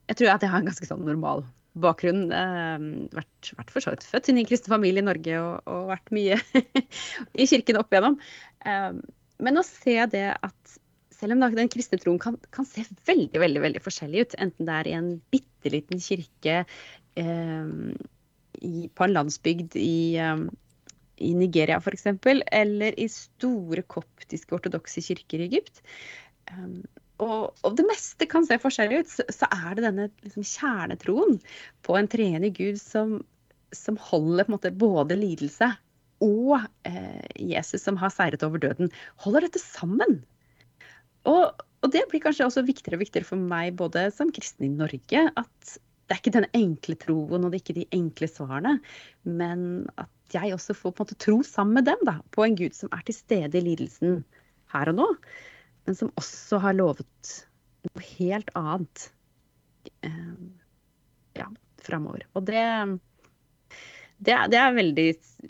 jeg 0.08 0.22
tror 0.22 0.32
at 0.32 0.46
jeg 0.46 0.54
har 0.54 0.64
en 0.64 0.70
ganske 0.72 0.88
sånn 0.88 1.04
normal 1.06 1.44
bakgrunn. 1.84 2.28
Eh, 2.34 2.88
vært, 3.18 3.54
vært 3.60 3.72
for 3.74 3.84
så 3.84 3.94
vidt 3.94 4.08
født 4.08 4.32
inn 4.32 4.42
i 4.42 4.44
en 4.46 4.50
kristen 4.50 4.74
familie 4.74 5.04
i 5.04 5.08
Norge 5.08 5.38
og, 5.44 5.70
og 5.70 5.88
vært 5.94 6.12
mye 6.16 6.42
i 7.42 7.48
kirken 7.50 7.80
opp 7.82 7.94
igjennom. 7.94 8.20
Eh, 8.66 8.92
men 9.46 9.62
å 9.62 9.66
se 9.66 9.98
det 10.12 10.28
at 10.34 10.78
selv 11.18 11.34
om 11.34 11.42
den 11.58 11.72
kristne 11.74 11.98
troen 12.02 12.20
kan, 12.22 12.38
kan, 12.54 12.66
se 12.70 12.84
veldig 13.10 13.42
veldig, 13.42 13.64
veldig 13.64 13.82
forskjellig 13.82 14.26
ut, 14.26 14.38
enten 14.44 14.70
det 14.70 14.76
er 14.76 14.90
i 14.90 14.96
en 14.98 15.10
bitte 15.34 15.72
liten 15.74 16.02
kirke 16.02 16.60
eh, 17.18 17.72
i, 18.62 18.88
på 18.94 19.06
en 19.06 19.16
landsbygd 19.16 19.78
i, 19.80 20.18
um, 20.22 20.48
i 21.22 21.34
Nigeria 21.38 21.80
f.eks., 21.82 22.08
eller 22.54 22.98
i 23.00 23.08
store 23.12 23.84
koptiske 23.90 24.58
ortodokse 24.58 25.04
kirker 25.06 25.42
i 25.42 25.50
Egypt. 25.50 25.82
Og, 27.24 27.50
og, 27.66 27.72
det 27.78 27.88
meste 27.88 28.28
kan 28.30 28.46
se 28.46 28.60
forskjellig 28.62 29.02
ut, 29.02 29.10
så, 29.10 29.26
så 29.34 29.50
er 29.50 29.78
det 29.78 29.88
denne 29.88 30.08
liksom, 30.22 30.46
kjernetroen 30.46 31.40
på 31.86 31.98
en 31.98 32.10
treenig 32.12 32.54
Gud 32.60 32.78
som, 32.82 33.18
som 33.74 33.98
holder 34.10 34.52
måte 34.54 34.74
både 34.74 35.18
lidelse 35.18 35.72
og 36.24 36.60
eh, 36.88 37.26
Jesus 37.38 37.84
som 37.86 37.98
har 38.02 38.14
seiret 38.14 38.46
over 38.46 38.62
døden, 38.62 38.92
holder 39.22 39.46
dette 39.46 39.62
sammen. 39.62 40.22
Og, 41.30 41.58
og, 41.82 41.90
det 41.94 42.06
blir 42.12 42.24
kanskje 42.24 42.48
også 42.48 42.66
viktigere 42.66 42.98
og 42.98 43.04
viktigere 43.06 43.28
for 43.28 43.42
meg, 43.42 43.76
både 43.78 44.08
som 44.16 44.32
kristen 44.34 44.70
i 44.70 44.74
Norge, 44.74 45.28
at 45.30 45.76
det 46.08 46.16
er 46.16 46.22
ikke 46.22 46.38
den 46.38 46.50
enkle 46.56 46.96
troen 47.02 47.44
og 47.44 47.52
det 47.52 47.60
er 47.60 47.64
ikke 47.66 47.80
de 47.82 47.90
enkle 47.98 48.30
svarene, 48.32 48.78
men 49.28 49.62
at 50.00 50.10
jeg 50.34 50.54
også 50.56 50.76
får 50.76 50.94
på 50.94 51.04
en 51.04 51.08
måte 51.08 51.20
tro 51.24 51.38
sammen 51.46 51.80
med 51.80 51.88
dem 51.90 52.02
da, 52.08 52.18
på 52.36 52.46
en 52.46 52.56
Gud 52.60 52.76
som 52.76 52.92
er 52.96 53.04
til 53.08 53.18
stede 53.18 53.60
i 53.60 53.64
lidelsen 53.64 54.22
her 54.72 54.92
og 54.92 54.98
nå, 55.02 55.08
men 55.88 55.96
som 55.96 56.12
også 56.20 56.60
har 56.60 56.76
lovet 56.76 57.34
noe 57.88 58.08
helt 58.20 58.50
annet 58.60 59.06
eh, 60.04 60.34
ja, 61.40 61.48
framover. 61.84 62.26
Og 62.36 62.44
det, 62.50 62.64
det, 64.18 64.36
det 64.52 64.60
er 64.60 64.76
veldig, 64.76 65.06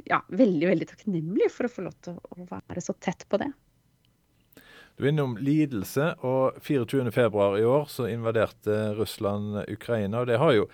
ja, 0.06 0.22
veldig, 0.29 0.67
veldig 0.70 0.89
takknemlig 0.91 1.50
for 1.53 1.65
å 1.65 1.74
få 1.74 1.88
lov 1.88 1.96
til 2.06 2.20
å 2.22 2.46
være 2.51 2.84
så 2.86 2.94
tett 3.01 3.25
på 3.29 3.41
det. 3.41 3.50
Du 4.98 5.06
er 5.06 5.12
innom 5.12 5.36
lidelse, 5.41 6.12
og 6.25 6.62
24.2 6.65 7.50
i 7.58 7.65
år 7.70 7.89
så 7.89 8.08
invaderte 8.10 8.77
Russland 8.98 9.63
Ukraina. 9.65 10.22
og 10.22 10.29
Det 10.29 10.38
har 10.41 10.53
jo 10.53 10.70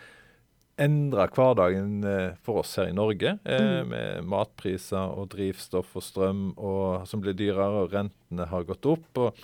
endra 0.82 1.28
hverdagen 1.30 2.04
eh, 2.04 2.34
for 2.44 2.64
oss 2.64 2.76
her 2.80 2.90
i 2.90 2.96
Norge, 2.96 3.38
eh, 3.44 3.62
mm. 3.62 3.92
med 3.92 4.30
matpriser 4.30 5.14
og 5.14 5.30
drivstoff 5.36 5.94
og 6.00 6.06
strøm 6.06 6.44
og, 6.56 7.06
som 7.10 7.22
blir 7.24 7.38
dyrere, 7.38 7.84
og 7.84 7.94
rentene 7.94 8.48
har 8.50 8.66
gått 8.68 8.88
opp. 8.90 9.22
Og, 9.22 9.44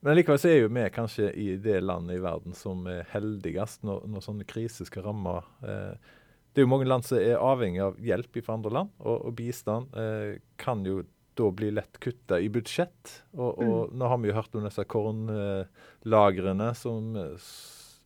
men 0.00 0.18
likevel 0.18 0.40
så 0.40 0.50
er 0.50 0.62
jo 0.62 0.72
vi 0.74 0.86
kanskje 0.94 1.30
i 1.38 1.52
det 1.60 1.78
landet 1.84 2.18
i 2.18 2.24
verden 2.24 2.56
som 2.56 2.86
er 2.90 3.06
heldigst 3.12 3.84
når, 3.86 4.06
når 4.10 4.26
sånne 4.26 4.48
kriser 4.48 4.88
skal 4.88 5.06
ramme. 5.06 5.38
Eh, 5.62 6.16
det 6.50 6.62
er 6.62 6.66
jo 6.66 6.72
mange 6.72 6.88
land 6.90 7.06
som 7.06 7.20
er 7.20 7.38
avhengig 7.38 7.84
av 7.84 7.98
hjelp 8.02 8.42
fra 8.42 8.58
andre 8.58 8.74
land, 8.80 8.94
og, 9.04 9.16
og 9.30 9.34
bistand 9.38 9.94
eh, 9.94 10.40
kan 10.60 10.82
jo 10.86 11.04
da 11.38 11.46
blir 11.54 11.72
lett 11.72 12.00
kutta 12.02 12.40
i 12.42 12.50
budsjett. 12.52 13.20
Og, 13.38 13.60
og 13.62 13.76
mm. 13.92 13.98
nå 14.00 14.08
har 14.10 14.18
vi 14.20 14.28
jo 14.28 14.34
hørt 14.36 14.56
om 14.58 14.66
disse 14.66 14.84
kornlagrene 14.90 16.72
som 16.76 17.14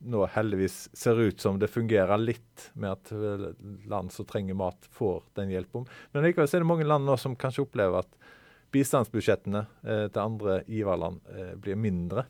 nå 0.05 0.27
heldigvis 0.35 0.89
ser 0.93 1.21
ut 1.21 1.41
som 1.41 1.59
det 1.59 1.71
fungerer 1.73 2.21
litt 2.21 2.69
med 2.75 2.93
at 2.93 3.13
land 3.89 4.13
som 4.13 4.27
trenger 4.29 4.57
mat, 4.59 4.89
får 4.93 5.23
den 5.39 5.53
hjelpen. 5.55 5.87
Men 6.13 6.27
likevel 6.27 6.49
er 6.51 6.65
det 6.65 6.69
mange 6.69 6.87
land 6.89 7.09
nå 7.09 7.17
som 7.21 7.37
kanskje 7.41 7.65
opplever 7.65 8.05
at 8.05 8.19
bistandsbudsjettene 8.75 9.67
eh, 9.87 10.07
til 10.11 10.21
andre 10.23 10.61
giverland 10.67 11.21
eh, 11.31 11.53
blir 11.61 11.79
mindre. 11.79 12.27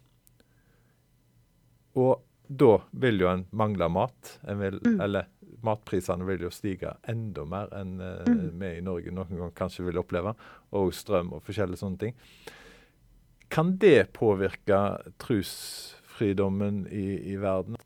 Og 2.00 2.24
da 2.46 2.74
vil 3.00 3.22
jo 3.22 3.30
en 3.30 3.46
mangle 3.56 3.88
mat. 3.92 4.34
En 4.48 4.60
vil, 4.60 4.80
mm. 4.84 4.98
Eller 5.04 5.30
matprisene 5.64 6.26
vil 6.28 6.44
jo 6.44 6.52
stige 6.52 6.96
enda 7.08 7.46
mer 7.48 7.72
enn 7.78 7.96
eh, 8.02 8.28
mm. 8.28 8.42
vi 8.60 8.74
i 8.78 8.84
Norge 8.84 9.14
noen 9.14 9.40
gang 9.40 9.54
kanskje 9.56 9.86
vil 9.88 10.02
oppleve. 10.02 10.34
Og 10.76 10.92
strøm 10.96 11.32
og 11.36 11.44
forskjellige 11.46 11.80
sånne 11.80 12.02
ting. 12.02 12.18
Kan 13.52 13.76
det 13.80 14.10
påvirke 14.16 14.80
trosfridommen 16.14 16.86
i, 16.86 17.32
i, 17.32 17.36
verden? 17.36 17.76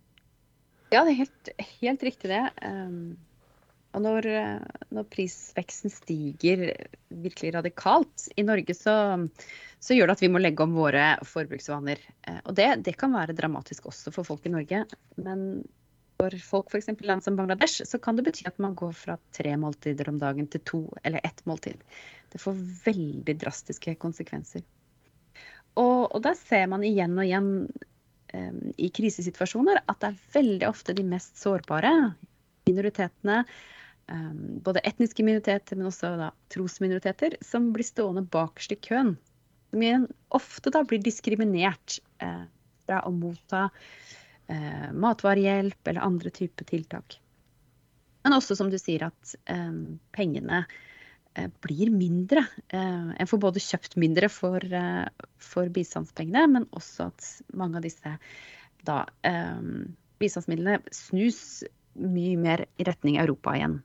Ja, 0.90 1.04
det 1.04 1.12
er 1.12 1.24
helt, 1.24 1.48
helt 1.80 2.02
riktig 2.02 2.30
det. 2.30 2.50
Um, 2.62 3.16
og 3.92 4.02
når, 4.04 4.28
når, 4.92 5.04
prisveksten 5.08 5.90
stiger 5.90 6.74
virkelig 7.08 7.54
radikalt 7.54 8.26
I 8.36 8.44
Norge 8.44 8.74
så, 8.76 9.28
så, 9.80 9.94
gjør 9.94 10.08
det 10.08 10.18
at 10.18 10.22
vi 10.22 10.28
må 10.28 10.38
legge 10.38 10.62
om 10.62 10.76
våre 10.76 11.16
forbruksvaner. 11.24 11.98
Uh, 12.28 12.40
og 12.44 12.54
det, 12.54 12.84
det 12.84 12.96
kan 13.00 13.12
være 13.12 13.36
dramatisk 13.36 13.88
også 13.88 14.12
for 14.12 14.28
folk 14.28 14.46
i 14.46 14.52
Norge. 14.52 14.84
Men 15.16 15.64
for 16.18 16.34
folk 16.42 16.72
f.eks. 16.72 16.88
i 16.88 17.06
land 17.06 17.24
som 17.24 17.36
Bangladesh, 17.36 17.84
så 17.86 17.98
kan 17.98 18.16
det 18.16 18.26
bety 18.26 18.48
at 18.48 18.58
man 18.58 18.74
går 18.74 18.92
fra 18.92 19.18
tre 19.32 19.54
måltider 19.56 20.08
om 20.10 20.18
dagen 20.18 20.48
til 20.50 20.64
to 20.66 20.80
eller 21.04 21.20
ett 21.24 21.44
måltid. 21.46 21.84
Det 22.32 22.40
får 22.42 22.58
veldig 22.84 23.36
drastiske 23.38 23.94
konsekvenser. 24.02 24.64
Og, 25.78 26.08
og 26.10 26.22
der 26.24 26.34
ser 26.34 26.66
man 26.70 26.82
igjen 26.82 27.14
og 27.14 27.26
igjen 27.26 27.52
i 28.76 28.88
krisesituasjoner 28.92 29.78
at 29.88 30.00
det 30.02 30.10
er 30.10 30.22
veldig 30.34 30.66
ofte 30.68 30.92
de 30.96 31.04
mest 31.06 31.38
sårbare 31.40 31.92
minoritetene, 32.68 33.38
både 34.64 34.82
etniske 34.88 35.24
minoriteter, 35.24 35.78
men 35.78 35.88
også 35.88 36.10
da, 36.20 36.28
trosminoriteter, 36.52 37.38
som 37.44 37.70
blir 37.72 37.88
stående 37.88 38.26
bakerst 38.28 38.74
i 38.76 38.78
køen. 38.84 39.14
Som 39.72 40.06
ofte 40.36 40.72
da 40.72 40.82
blir 40.84 41.00
diskriminert 41.04 41.96
uh, 42.20 42.44
fra 42.88 43.02
å 43.04 43.12
motta 43.12 43.68
eh, 44.48 44.88
matvarehjelp 44.96 45.90
eller 45.90 46.04
andre 46.04 46.32
typer 46.32 46.68
tiltak. 46.68 47.18
Men 48.24 48.36
også 48.38 48.56
som 48.58 48.72
du 48.72 48.78
sier 48.80 49.06
at 49.10 49.34
eh, 49.52 49.74
pengene 50.16 50.62
eh, 50.64 50.78
blir 51.64 51.90
mindre. 51.94 52.44
Eh, 52.68 53.10
en 53.20 53.30
får 53.30 53.42
både 53.42 53.62
kjøpt 53.62 53.98
mindre 54.00 54.30
for, 54.32 54.62
eh, 54.62 55.28
for, 55.42 55.68
bistandspengene, 55.74 56.46
men 56.54 56.68
også 56.76 57.10
at 57.12 57.28
mange 57.54 57.80
av 57.80 57.86
disse 57.86 58.14
da, 58.86 59.02
bistandsmidlene 60.22 60.78
snus 60.94 61.64
mye 61.98 62.38
mer 62.40 62.62
i 62.78 62.86
retning 62.86 63.18
Europa 63.20 63.52
igjen. 63.58 63.80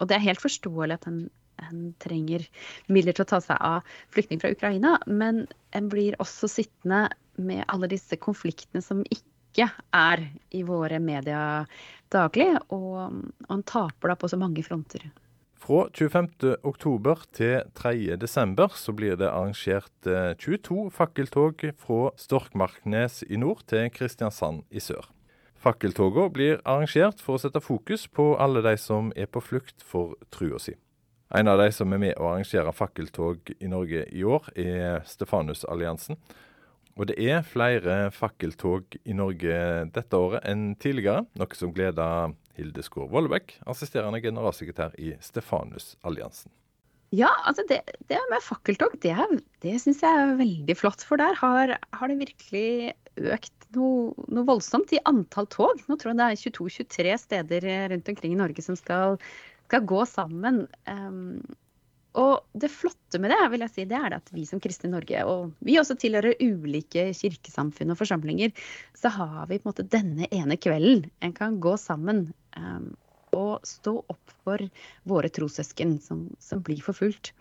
og 0.00 0.08
det 0.10 0.16
er 0.16 0.24
helt 0.24 0.42
forståelig 0.42 0.96
at 0.96 1.06
en 1.06 1.18
en 1.62 1.92
trenger 2.02 2.46
midler 2.92 3.16
til 3.16 3.24
å 3.24 3.30
ta 3.34 3.40
seg 3.42 3.60
av 3.60 3.94
flyktninger 4.14 4.42
fra 4.42 4.52
Ukraina, 4.54 4.96
men 5.06 5.44
en 5.76 5.90
blir 5.92 6.16
også 6.22 6.50
sittende 6.50 7.06
med 7.36 7.64
alle 7.68 7.90
disse 7.90 8.18
konfliktene 8.20 8.82
som 8.84 9.02
ikke 9.10 9.68
er 9.94 10.24
i 10.54 10.62
våre 10.66 11.00
medier 11.02 11.68
daglig. 12.14 12.50
Og 12.74 13.20
han 13.48 13.66
taper 13.66 14.12
da 14.12 14.18
på 14.18 14.30
så 14.30 14.40
mange 14.40 14.64
fronter. 14.66 15.06
Fra 15.64 15.86
25.10 15.96 17.22
til 17.32 17.62
3.12 17.72 18.74
så 18.76 18.92
blir 18.92 19.14
det 19.16 19.30
arrangert 19.30 20.04
22 20.04 20.74
eh, 20.76 20.90
fakkeltog 20.92 21.62
fra 21.80 22.10
Storkmarknes 22.20 23.22
i 23.30 23.38
nord 23.40 23.62
til 23.72 23.88
Kristiansand 23.94 24.66
i 24.68 24.82
sør. 24.84 25.08
Fakkeltogene 25.56 26.28
blir 26.34 26.60
arrangert 26.68 27.24
for 27.24 27.38
å 27.38 27.40
sette 27.40 27.64
fokus 27.64 28.04
på 28.12 28.34
alle 28.36 28.60
de 28.66 28.74
som 28.76 29.08
er 29.16 29.24
på 29.24 29.40
flukt 29.40 29.80
for 29.80 30.18
trua 30.28 30.60
si. 30.60 30.76
En 31.32 31.48
av 31.48 31.56
de 31.62 31.70
som 31.72 31.96
er 31.96 32.02
med 32.02 32.20
å 32.20 32.28
arrangere 32.34 32.76
fakkeltog 32.76 33.54
i 33.56 33.70
Norge 33.72 34.04
i 34.12 34.20
år, 34.20 34.52
er 34.60 35.00
Stefanusalliansen. 35.08 36.20
Og 36.94 37.08
det 37.10 37.16
er 37.18 37.46
flere 37.46 38.10
fakkeltog 38.14 38.94
i 39.02 39.14
Norge 39.16 39.54
dette 39.94 40.18
året 40.18 40.44
enn 40.46 40.74
tidligere, 40.78 41.24
noe 41.34 41.58
som 41.58 41.72
gleder 41.74 42.34
Hilde 42.54 42.84
Skår 42.86 43.08
Vollebekk, 43.10 43.56
assisterende 43.70 44.20
generalsekretær 44.22 44.94
i 45.02 45.16
Stefanusalliansen. 45.22 46.52
Ja, 47.14 47.30
altså 47.46 47.62
det, 47.68 47.80
det 48.10 48.18
med 48.30 48.42
fakkeltog, 48.42 48.94
det, 49.02 49.14
det 49.62 49.74
syns 49.82 50.00
jeg 50.02 50.20
er 50.20 50.38
veldig 50.38 50.76
flott. 50.78 51.02
For 51.06 51.20
der 51.20 51.36
har, 51.38 51.74
har 51.94 52.10
det 52.10 52.20
virkelig 52.22 52.94
økt 53.34 53.68
noe, 53.76 54.14
noe, 54.26 54.46
voldsomt 54.48 54.94
i 54.94 55.02
antall 55.06 55.46
tog. 55.52 55.82
Nå 55.86 55.98
tror 55.98 56.14
jeg 56.14 56.20
det 56.20 56.30
er 56.30 56.40
22-23 56.56 57.18
steder 57.26 57.68
rundt 57.92 58.10
omkring 58.10 58.34
i 58.34 58.40
Norge 58.40 58.64
som 58.66 58.78
skal, 58.78 59.18
skal 59.68 59.86
gå 59.86 60.00
sammen. 60.10 60.64
Um, 60.90 61.38
og 62.14 62.44
det 62.54 62.70
flotte 62.70 63.18
med 63.18 63.32
det 63.34 63.40
vil 63.50 63.64
jeg 63.64 63.72
si, 63.74 63.84
det 63.90 63.98
er 63.98 64.16
at 64.16 64.28
vi 64.34 64.44
som 64.46 64.60
kristne 64.62 64.90
i 64.90 64.94
Norge, 64.94 65.22
og 65.26 65.54
vi 65.66 65.78
også 65.80 65.96
tilhører 65.98 66.38
ulike 66.42 67.08
kirkesamfunn 67.18 67.94
og 67.94 67.98
forsamlinger, 67.98 68.52
så 68.94 69.10
har 69.16 69.48
vi 69.50 69.58
på 69.58 69.66
en 69.66 69.72
måte 69.72 69.88
denne 69.90 70.28
ene 70.30 70.58
kvelden 70.60 71.08
en 71.24 71.34
kan 71.34 71.58
gå 71.62 71.74
sammen 71.80 72.28
um, 72.54 72.92
og 73.34 73.66
stå 73.66 73.96
opp 73.98 74.36
for 74.46 74.62
våre 75.10 75.30
trossøsken 75.34 75.98
som, 76.02 76.28
som 76.38 76.62
blir 76.62 76.82
forfulgt. 76.84 77.32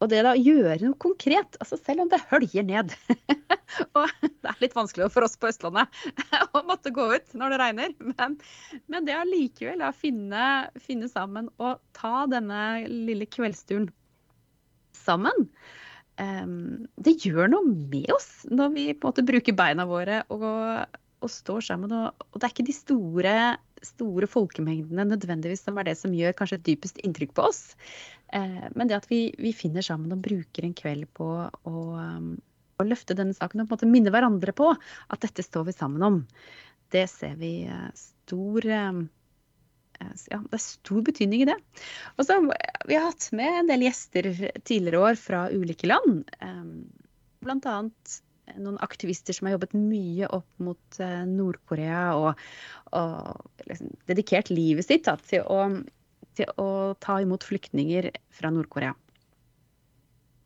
Og 0.00 0.08
det 0.08 0.22
da 0.24 0.32
gjøre 0.38 0.78
noe 0.82 0.96
konkret, 1.00 1.58
altså 1.60 1.76
selv 1.80 2.06
om 2.06 2.10
det 2.12 2.22
høljer 2.30 2.64
ned. 2.64 2.94
og 3.98 4.08
det 4.22 4.48
er 4.48 4.62
litt 4.62 4.76
vanskelig 4.76 5.10
for 5.12 5.26
oss 5.26 5.36
på 5.40 5.50
Østlandet 5.50 6.00
å 6.56 6.62
måtte 6.68 6.92
gå 6.94 7.04
ut 7.12 7.36
når 7.36 7.52
det 7.52 7.60
regner. 7.60 7.92
Men, 8.14 8.38
men 8.90 9.08
det 9.08 9.18
allikevel 9.18 9.84
å 9.84 9.92
finne, 9.96 10.46
finne 10.80 11.10
sammen 11.12 11.50
og 11.60 11.82
ta 11.96 12.24
denne 12.32 12.62
lille 12.88 13.28
kveldsturen 13.28 13.90
sammen, 14.96 15.46
um, 16.20 16.88
det 17.00 17.18
gjør 17.24 17.52
noe 17.52 17.66
med 17.68 18.10
oss 18.14 18.30
når 18.50 18.74
vi 18.76 18.88
på 18.94 19.04
en 19.04 19.12
måte 19.12 19.26
bruker 19.26 19.56
beina 19.56 19.86
våre 19.88 20.22
og, 20.32 20.48
og 21.20 21.32
står 21.32 21.66
sammen. 21.70 21.92
Og, 21.92 22.24
og, 22.30 22.38
det 22.38 22.48
er 22.48 22.54
ikke 22.54 22.68
de 22.68 22.76
store, 22.76 23.34
store 23.84 24.28
folkemengdene 24.30 25.08
nødvendigvis 25.12 25.64
som 25.66 25.80
er 25.80 25.90
det 25.90 25.98
som 26.00 26.16
gjør 26.16 26.36
kanskje 26.40 26.62
dypest 26.72 27.00
inntrykk 27.04 27.36
på 27.36 27.48
oss. 27.50 27.62
Uh, 28.34 28.68
men 28.78 28.90
det 28.90 28.98
at 29.00 29.08
vi, 29.10 29.24
vi, 29.38 29.52
finner 29.56 29.84
sammen 29.84 30.12
og 30.14 30.22
bruker 30.22 30.66
en 30.66 30.76
kveld 30.76 31.08
på 31.18 31.28
å, 31.50 31.84
um, 31.98 32.34
å 32.78 32.86
løfte 32.86 33.16
denne 33.18 33.34
saken 33.36 33.64
og 33.64 33.86
minne 33.90 34.12
hverandre 34.14 34.54
på 34.56 34.70
at 34.74 35.24
dette 35.24 35.42
står 35.46 35.66
vi 35.70 35.76
sammen 35.76 36.06
om, 36.06 36.20
det 36.94 37.06
ser 37.10 37.34
vi 37.40 37.64
uh, 37.66 37.88
stor 37.98 38.68
um, 38.70 39.02
ja, 40.00 40.38
det 40.40 40.56
er 40.56 40.62
stor 40.62 41.02
betydning 41.04 41.42
i 41.44 41.50
det. 41.50 41.58
Og 42.16 42.24
så 42.24 42.38
Vi 42.88 42.96
har 42.96 43.10
hatt 43.10 43.26
med 43.36 43.58
en 43.58 43.68
del 43.68 43.84
gjester 43.84 44.30
tidligere 44.64 45.02
år 45.10 45.18
fra 45.20 45.42
ulike 45.52 45.90
land. 45.90 46.22
Blant 47.44 47.68
annet 47.68 48.14
noen 48.58 48.78
aktivister 48.82 49.36
som 49.36 49.46
har 49.46 49.56
jobbet 49.56 49.76
mye 49.76 50.28
opp 50.32 50.62
mot 50.62 51.00
eh, 51.02 51.22
Nord-Korea 51.28 52.02
og, 52.18 52.44
og 52.96 53.66
liksom 53.68 53.92
dedikert 54.10 54.50
livet 54.52 54.88
sitt 54.88 55.06
da, 55.06 55.16
til, 55.30 55.44
å, 55.44 55.68
til, 56.38 56.50
å, 56.60 56.94
ta 57.02 57.20
imot 57.22 57.46
flyktninger 57.46 58.10
fra 58.34 58.52
Nord-Korea. 58.54 58.94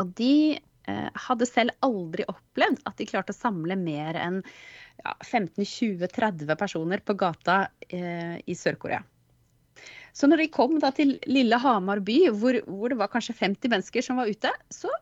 Og 0.03 0.12
de 0.19 0.57
eh, 0.57 1.11
hadde 1.26 1.49
selv 1.49 1.75
aldri 1.87 2.26
opplevd 2.31 2.83
at 2.88 2.99
de 2.99 3.09
klarte 3.09 3.35
å 3.35 3.38
samle 3.38 3.76
mer 3.79 4.19
enn 4.19 4.41
ja, 4.43 5.14
15-20-30 5.23 6.55
personer 6.59 7.03
på 7.05 7.17
gata 7.19 7.67
eh, 7.88 8.38
i 8.45 8.57
Sør-Korea. 8.59 9.03
Så 10.14 10.29
når 10.31 10.45
de 10.45 10.53
kom 10.55 10.76
til 10.95 11.16
lille 11.27 11.59
Hamar 11.59 12.03
by, 12.07 12.20
hvor, 12.38 12.61
hvor, 12.68 12.92
det 12.92 13.01
var 13.01 13.11
kanskje 13.11 13.35
50 13.35 13.73
mennesker 13.73 14.05
som 14.07 14.20
var 14.20 14.31
ute, 14.31 14.53
så 14.70 14.92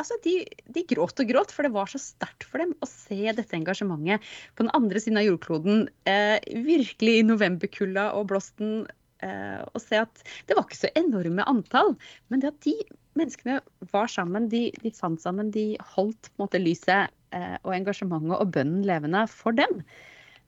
altså 0.00 0.16
de, 0.24 0.40
de 0.74 0.82
gråt 0.90 1.20
og 1.22 1.28
gråt, 1.28 1.52
for 1.54 1.66
det 1.66 1.74
var 1.74 1.90
så 1.90 2.00
sterkt 2.02 2.46
for 2.48 2.62
dem 2.62 2.72
å 2.82 2.88
se 2.88 3.20
dette 3.36 3.56
engasjementet 3.56 4.24
på 4.56 4.64
den 4.64 4.72
andre 4.76 5.02
siden 5.02 5.20
av 5.20 5.28
jordkloden. 5.28 5.84
Eh, 6.08 6.38
virkelig 6.66 7.20
i 7.20 7.26
novemberkulda 7.28 8.10
og 8.18 8.30
blåsten. 8.32 8.88
Eh, 9.26 9.60
og 9.68 9.82
se 9.82 10.00
at 10.00 10.22
det 10.48 10.56
var 10.56 10.64
ikke 10.64 10.80
så 10.80 10.92
enorme 10.96 11.44
antall, 11.50 11.96
men 12.32 12.42
det 12.42 12.54
at 12.54 12.62
de 12.64 12.76
menneskene 13.18 13.58
var 13.92 14.08
sammen, 14.10 14.48
de, 14.52 14.68
de 14.80 14.92
fant 14.94 15.20
sammen, 15.20 15.50
de 15.54 15.74
holdt 15.94 16.30
på 16.30 16.38
en 16.38 16.44
måte 16.44 16.62
lyset 16.62 17.10
eh, 17.36 17.56
og 17.60 17.74
engasjementet 17.76 18.38
og 18.38 18.54
bønnen 18.54 18.86
levende 18.86 19.26
for 19.30 19.56
dem. 19.56 19.82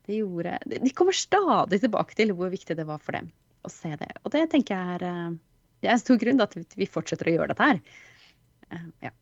Det 0.07 0.19
gjorde, 0.19 0.57
de 0.67 0.95
kommer 0.95 1.15
stadig 1.15 1.79
tilbake 1.83 2.17
til 2.17 2.33
hvor 2.35 2.51
viktig 2.51 2.75
det 2.79 2.87
var 2.87 2.99
for 3.03 3.15
dem 3.19 3.29
å 3.63 3.71
se 3.71 3.93
det. 3.99 4.09
Og 4.23 4.33
det 4.33 4.47
tenker 4.51 4.75
jeg 4.75 4.97
er, 4.97 5.07
eh, 5.07 5.35
det 5.83 5.91
er 5.91 5.97
en 5.97 6.03
stor 6.03 6.19
grunn 6.21 6.41
til 6.41 6.65
at 6.65 6.77
vi 6.79 6.89
fortsetter 6.89 7.29
å 7.29 7.35
gjøre 7.37 7.53
dette 7.53 7.69
her. 7.71 7.81
Eh, 8.71 8.87
ja. 9.07 9.13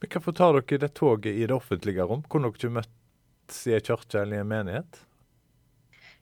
Men 0.00 0.12
Hvorfor 0.12 0.36
tar 0.36 0.58
dere 0.58 0.82
det 0.84 0.94
toget 0.98 1.32
i 1.32 1.46
det 1.46 1.56
offentlige 1.56 2.06
rom? 2.08 2.24
Kunne 2.30 2.50
dere 2.50 2.60
ikke 2.60 2.76
møttes 2.80 3.62
i 3.68 3.76
en 3.76 3.86
kirke 3.88 4.22
eller 4.22 4.38
i 4.38 4.44
en 4.44 4.50
menighet? 4.50 5.05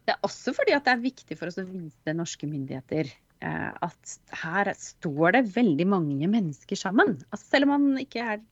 Det 0.05 0.15
er 0.15 0.27
også 0.27 0.53
fordi 0.57 0.75
at 0.77 0.85
det 0.87 0.95
er 0.95 1.05
viktig 1.05 1.37
for 1.39 1.49
oss 1.49 1.61
å 1.61 1.67
vise 1.67 2.13
norske 2.17 2.49
myndigheter 2.49 3.09
eh, 3.09 3.71
at 3.73 4.15
her 4.43 4.71
står 4.77 5.37
det 5.39 5.45
veldig 5.55 5.87
mange 5.89 6.29
mennesker 6.29 6.77
sammen. 6.77 7.17
Altså 7.31 7.55
selv 7.55 7.69
om 7.69 7.73
man 7.73 8.03
ikke 8.03 8.27
er 8.35 8.43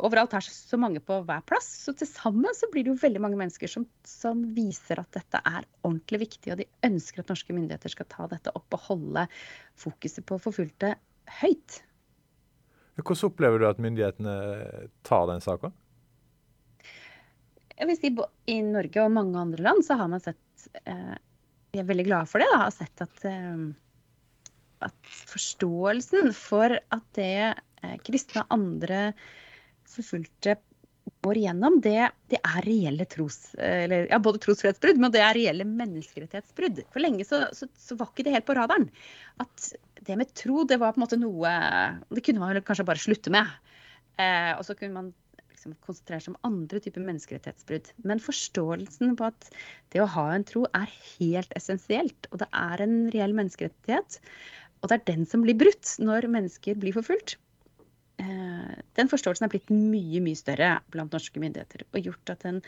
overalt 0.00 0.34
er 0.38 0.46
så 0.46 0.78
mange 0.80 1.02
på 1.04 1.18
hver 1.26 1.42
plass. 1.48 1.68
Så 1.84 1.94
til 1.98 2.08
sammen 2.08 2.54
så 2.56 2.68
blir 2.72 2.86
det 2.86 2.94
jo 2.94 3.02
veldig 3.02 3.22
mange 3.24 3.38
mennesker 3.40 3.70
som, 3.70 3.86
som, 4.08 4.44
viser 4.56 5.02
at 5.02 5.10
dette 5.18 5.42
er 5.42 5.66
ordentlig 5.82 6.22
viktig, 6.26 6.54
og 6.54 6.62
de 6.62 6.70
ønsker 6.86 7.22
at 7.22 7.32
norske 7.32 7.56
myndigheter 7.56 7.92
skal 7.92 8.08
ta 8.12 8.28
dette 8.30 8.54
opp 8.58 8.78
og 8.78 8.86
holde 8.88 9.26
fokuset 9.82 10.26
på 10.28 10.40
forfulgte 10.42 10.94
høyt. 11.42 11.82
Hvordan 13.00 13.28
opplever 13.30 13.58
du 13.58 13.68
at 13.68 13.80
myndighetene 13.82 14.34
tar 15.06 15.28
den 15.30 15.42
saka? 15.44 15.72
Jeg 17.72 17.88
vil 17.88 17.98
si 17.98 18.10
I 18.52 18.58
Norge 18.62 19.02
og 19.02 19.14
mange 19.14 19.40
andre 19.40 19.64
land 19.64 19.82
så 19.86 19.96
har 19.98 20.10
man 20.12 20.20
sett 20.22 20.38
eh, 20.84 21.14
Vi 21.72 21.80
er 21.80 21.88
veldig 21.88 22.06
glade 22.08 22.30
for 22.30 22.42
det. 22.42 22.50
Da, 22.52 22.64
har 22.64 22.74
sett 22.74 23.04
at, 23.04 23.24
eh, 23.28 23.62
at 24.88 25.14
forståelsen 25.32 26.32
for 26.36 26.76
at 26.76 27.06
det 27.18 27.38
eh, 27.52 27.96
kristne 28.04 28.44
og 28.44 28.58
andre 28.58 29.06
forfulgte 29.92 30.58
går 31.22 31.38
igjennom, 31.38 31.78
det, 31.82 32.10
det 32.30 32.38
er 32.42 32.64
reelle 32.66 33.06
tros... 33.10 33.54
Eller, 33.58 34.08
ja, 34.10 34.18
både 34.22 34.40
trosfrihetsbrudd, 34.42 34.98
men 35.02 35.12
det 35.14 35.22
er 35.22 35.36
reelle 35.36 35.66
menneskerettighetsbrudd. 35.66 36.82
For 36.94 37.02
lenge 37.02 37.26
så, 37.26 37.44
så, 37.54 37.68
så, 37.78 37.96
var 37.98 38.10
ikke 38.10 38.26
det 38.26 38.34
helt 38.36 38.46
på 38.48 38.56
radaren. 38.58 38.88
At 39.42 39.68
det 40.02 40.18
med 40.18 40.32
tro, 40.38 40.62
det 40.66 40.80
var 40.82 40.94
på 40.94 41.00
en 41.00 41.04
måte 41.04 41.18
noe 41.20 41.52
Det 42.10 42.24
kunne 42.26 42.42
man 42.42 42.62
kanskje 42.66 42.86
bare 42.86 43.02
slutte 43.02 43.34
med. 43.34 43.50
Eh, 44.18 44.52
og 44.56 44.64
så 44.66 44.76
kunne 44.78 44.96
man 44.96 45.12
liksom 45.62 45.78
konsentrere 45.86 46.24
seg 46.24 46.34
om 46.34 46.48
andre 46.48 46.80
typer 46.82 47.04
menneskerettighetsbrudd. 47.06 47.92
Men 48.08 48.22
forståelsen 48.22 49.14
på 49.18 49.28
at 49.28 49.48
det 49.94 50.02
å 50.02 50.10
ha 50.10 50.26
en 50.34 50.46
tro 50.48 50.64
er 50.74 50.90
helt 51.14 51.54
essensielt. 51.58 52.28
Og 52.32 52.42
det 52.42 52.48
er 52.50 52.82
en 52.82 52.98
reell 53.14 53.36
menneskerettighet. 53.38 54.18
Og 54.82 54.90
det 54.90 54.98
er 54.98 55.08
den 55.12 55.28
som 55.28 55.44
blir 55.46 55.58
brutt 55.58 55.94
når 56.02 56.26
mennesker 56.32 56.78
blir 56.82 56.96
forfulgt. 56.96 57.36
Eh, 58.22 58.74
den 58.98 59.10
forståelsen 59.10 59.46
er 59.46 59.52
blitt 59.54 59.70
mye 59.70 60.22
mye 60.24 60.38
større 60.38 60.74
blant 60.94 61.14
norske 61.14 61.42
myndigheter. 61.42 61.86
Og 61.92 62.10
gjort 62.10 62.34
at 62.34 62.44
den 62.46 62.62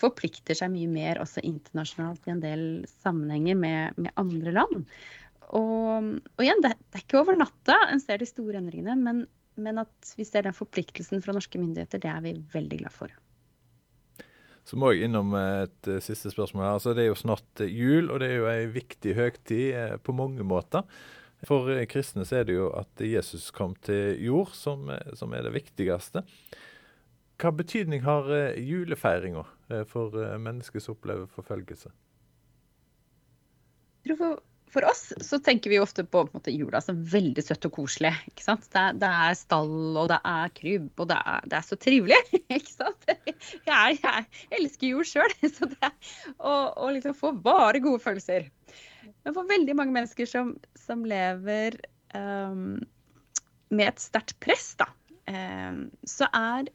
forplikter 0.00 0.56
seg 0.56 0.70
mye 0.74 0.90
mer 0.92 1.20
også 1.22 1.42
internasjonalt 1.46 2.26
i 2.28 2.34
en 2.34 2.42
del 2.44 2.66
sammenhenger 3.00 3.58
med, 3.58 3.98
med 3.98 4.12
andre 4.20 4.54
land. 4.54 4.84
Og, 5.54 6.12
og 6.36 6.42
igjen, 6.42 6.62
det, 6.62 6.74
det, 6.90 6.98
er 6.98 7.04
ikke 7.04 7.20
over 7.22 7.38
natta 7.38 7.78
en 7.90 8.02
ser 8.02 8.18
de 8.20 8.28
store 8.28 8.58
endringene, 8.60 8.96
men, 8.98 9.26
men 9.56 9.82
at 9.82 10.12
vi 10.18 10.26
ser 10.28 10.46
den 10.46 10.56
forpliktelsen 10.56 11.22
fra 11.24 11.34
norske 11.36 11.60
myndigheter, 11.60 12.02
det 12.02 12.10
er 12.12 12.24
vi 12.24 12.34
veldig 12.52 12.80
glad 12.84 12.94
for. 12.94 13.14
Så 14.66 14.78
må 14.78 14.90
jeg 14.92 15.06
innom 15.06 15.30
et 15.38 15.90
uh, 15.90 16.00
siste 16.02 16.32
spørsmål. 16.32 16.64
her. 16.64 16.72
Altså, 16.78 16.94
det 16.96 17.04
er 17.04 17.12
jo 17.12 17.20
snart 17.20 17.62
jul, 17.70 18.10
og 18.10 18.18
det 18.18 18.32
er 18.32 18.40
jo 18.40 18.48
ei 18.50 18.64
viktig 18.74 19.14
høgtid 19.14 19.76
uh, 19.76 19.94
på 20.02 20.14
mange 20.16 20.42
måter. 20.42 20.82
For 21.44 21.68
eh, 21.72 21.84
kristne 21.90 22.24
så 22.24 22.40
er 22.40 22.48
det 22.48 22.56
jo 22.56 22.70
at 22.76 23.02
Jesus 23.02 23.50
kom 23.54 23.76
til 23.84 24.16
jord, 24.22 24.54
som, 24.56 24.88
eh, 24.90 25.12
som 25.18 25.34
er 25.36 25.44
det 25.44 25.54
viktigste. 25.56 26.24
Hva 27.36 27.52
betydning 27.52 28.04
har 28.06 28.30
eh, 28.32 28.58
julefeiringa 28.64 29.44
for 29.90 30.14
mennesker 30.38 30.78
som 30.78 30.94
opplever 30.94 31.26
forfølgelse? 31.34 31.90
For, 34.06 34.38
for, 34.72 34.84
oss 34.88 35.12
så 35.24 35.38
tenker 35.42 35.70
vi 35.70 35.78
ofte 35.80 36.04
på, 36.04 36.24
på 36.26 36.36
måte, 36.38 36.52
jula 36.54 36.80
som 36.84 36.98
veldig 37.10 37.44
søtt 37.44 37.68
og 37.68 37.74
koselig. 37.78 38.12
ikke 38.30 38.44
sant? 38.44 38.66
Det, 38.72 38.84
det 39.02 39.10
er 39.28 39.38
stall, 39.38 39.96
og 39.96 40.10
det 40.10 40.18
er 40.26 40.52
krybb, 40.56 40.90
og 40.98 41.10
det 41.12 41.18
er, 41.32 41.46
det 41.46 41.58
er 41.58 41.66
så 41.66 41.78
trivelig. 41.80 42.18
ikke 42.58 42.72
sant? 42.72 43.08
Jeg, 43.66 43.98
jeg 44.02 44.26
elsker 44.58 44.90
jul 44.90 45.06
sjøl, 45.06 45.36
og, 46.36 46.64
og 46.76 46.96
liksom 46.96 47.16
få 47.16 47.32
bare 47.46 47.82
gode 47.84 48.02
følelser. 48.04 48.50
Men 49.26 49.34
for 49.34 49.48
veldig 49.48 49.76
mange 49.78 49.94
mennesker 49.94 50.28
som, 50.30 50.54
som 50.78 51.04
lever 51.08 51.78
um, 52.14 52.78
med 53.74 53.88
et 53.90 54.02
sterkt 54.02 54.36
press, 54.42 54.72
da, 54.78 54.90
um, 55.30 55.86
så 56.06 56.28
er, 56.34 56.70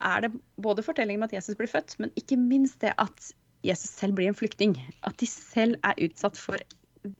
er, 0.00 0.24
det 0.24 0.32
både 0.62 0.84
fortellingen 0.84 1.22
om 1.22 1.28
at 1.28 1.36
Jesus 1.36 1.58
blir 1.58 1.70
født, 1.70 1.98
men 2.00 2.12
ikke 2.20 2.40
minst 2.40 2.80
det 2.84 2.94
at 3.00 3.32
Jesus 3.62 3.92
selv 3.94 4.16
blir 4.18 4.30
en 4.30 4.38
flyktning. 4.38 4.76
At 5.06 5.18
de 5.20 5.28
selv 5.28 5.76
er 5.86 6.00
utsatt 6.06 6.40
for 6.40 6.60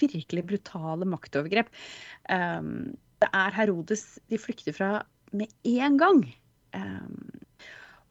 virkelig 0.02 0.44
brutale 0.48 1.08
maktovergrep. 1.08 1.70
Um, 2.30 2.92
det 3.22 3.30
er 3.32 3.54
Herodes 3.54 4.06
de 4.30 4.40
flykter 4.40 4.76
fra 4.76 4.92
med 5.32 5.52
en 5.64 5.98
gang. 5.98 6.24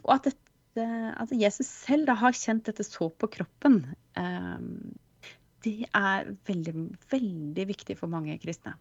og 0.03 0.13
at, 0.15 0.29
dette, 0.29 0.85
at, 1.19 1.33
Jesus 1.35 1.67
selv 1.67 2.07
da 2.07 2.15
har 2.17 2.37
kjent 2.37 2.65
dette 2.65 2.85
så 2.87 3.09
på 3.09 3.29
kroppen, 3.29 3.81
det 5.65 5.89
er 5.93 6.31
veldig, 6.47 6.73
veldig 7.11 7.65
viktig 7.69 7.97
for 7.99 8.09
mange 8.09 8.37
kristne. 8.41 8.73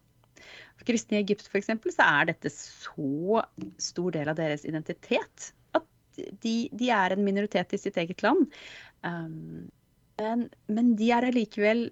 For 0.78 0.88
kristne 0.88 1.18
i 1.18 1.22
Egypt 1.24 1.48
f.eks. 1.50 1.68
så 1.92 2.06
er 2.06 2.30
dette 2.30 2.52
så 2.54 3.42
stor 3.82 4.14
del 4.16 4.30
av 4.32 4.38
deres 4.38 4.64
identitet 4.68 5.50
at 5.76 6.22
de, 6.42 6.54
de 6.72 6.88
er 6.94 7.14
en 7.14 7.24
minoritet 7.26 7.74
i 7.76 7.80
sitt 7.80 7.98
eget 8.00 8.24
land. 8.24 8.48
Um, 9.04 9.68
men, 10.20 10.48
men, 10.68 10.94
de 10.98 11.10
er 11.16 11.28
allikevel 11.28 11.86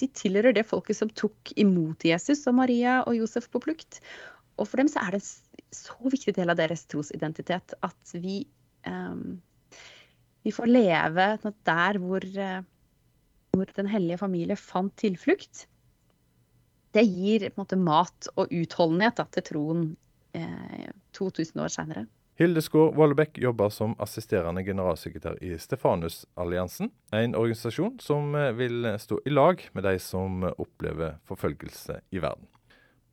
De 0.00 0.08
tilhører 0.16 0.54
det 0.56 0.66
folket 0.68 0.98
som 0.98 1.10
tok 1.10 1.54
imot 1.60 2.04
Jesus 2.06 2.44
og 2.50 2.58
Maria 2.58 3.00
og 3.06 3.16
Josef 3.16 3.48
på 3.52 3.62
plukt. 3.64 4.00
Og 4.60 4.68
for 4.68 4.82
dem 4.82 4.90
så 4.90 5.02
er 5.02 5.14
det 5.14 5.22
en 5.22 5.72
så 5.72 6.12
viktig 6.12 6.34
del 6.36 6.52
av 6.52 6.58
deres 6.60 6.84
trosidentitet 6.90 7.74
at 7.82 8.14
vi, 8.22 8.42
um, 8.86 9.40
vi 10.44 10.52
får 10.54 10.70
leve 10.70 11.28
der 11.64 12.00
hvor, 12.02 12.26
hvor 13.52 13.76
Den 13.76 13.88
hellige 13.88 14.20
familie 14.20 14.58
fant 14.60 14.94
tilflukt 15.00 15.66
det 16.92 17.04
gir 17.08 17.48
måte, 17.56 17.78
mat 17.80 18.28
og 18.36 18.52
utholdenhet 18.52 19.16
da, 19.20 19.26
til 19.32 19.46
troen 19.48 19.84
eh, 20.36 20.90
2000 21.16 21.62
år 21.64 21.72
senere. 21.72 22.04
Hilde 22.40 22.62
Skaar 22.64 22.94
Vollebekk 22.96 23.36
jobber 23.38 23.68
som 23.68 23.92
assisterende 24.00 24.62
generalsekretær 24.64 25.36
i 25.44 25.52
Stefanusalliansen, 25.60 26.88
en 27.12 27.34
organisasjon 27.36 27.98
som 28.00 28.32
eh, 28.34 28.54
vil 28.56 28.88
stå 28.98 29.18
i 29.28 29.34
lag 29.34 29.60
med 29.76 29.84
de 29.84 29.98
som 30.00 30.46
opplever 30.48 31.18
forfølgelse 31.28 31.98
i 32.10 32.22
verden. 32.24 32.48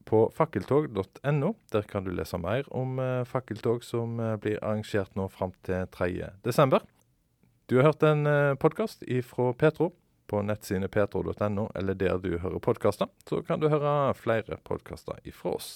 På 0.08 0.24
fakkeltog.no 0.34 1.52
der 1.74 1.90
kan 1.90 2.08
du 2.08 2.14
lese 2.16 2.40
mer 2.40 2.70
om 2.72 2.96
eh, 3.04 3.26
fakkeltog 3.28 3.84
som 3.84 4.16
eh, 4.24 4.38
blir 4.40 4.64
arrangert 4.64 5.12
nå 5.20 5.28
fram 5.36 5.52
til 5.68 5.84
3.12. 6.00 6.80
Du 7.70 7.78
har 7.78 7.92
hørt 7.92 8.08
en 8.08 8.26
podkast 8.58 9.04
fra 9.28 9.52
Petro 9.54 9.92
på 10.30 10.40
nettsidene 10.42 10.88
petro.no, 10.90 11.68
eller 11.76 11.98
der 11.98 12.18
du 12.18 12.32
hører 12.42 12.64
podkaster, 12.64 13.12
så 13.30 13.44
kan 13.46 13.62
du 13.62 13.70
høre 13.70 14.16
flere 14.18 14.58
podkaster 14.66 15.22
ifra 15.30 15.54
oss. 15.60 15.70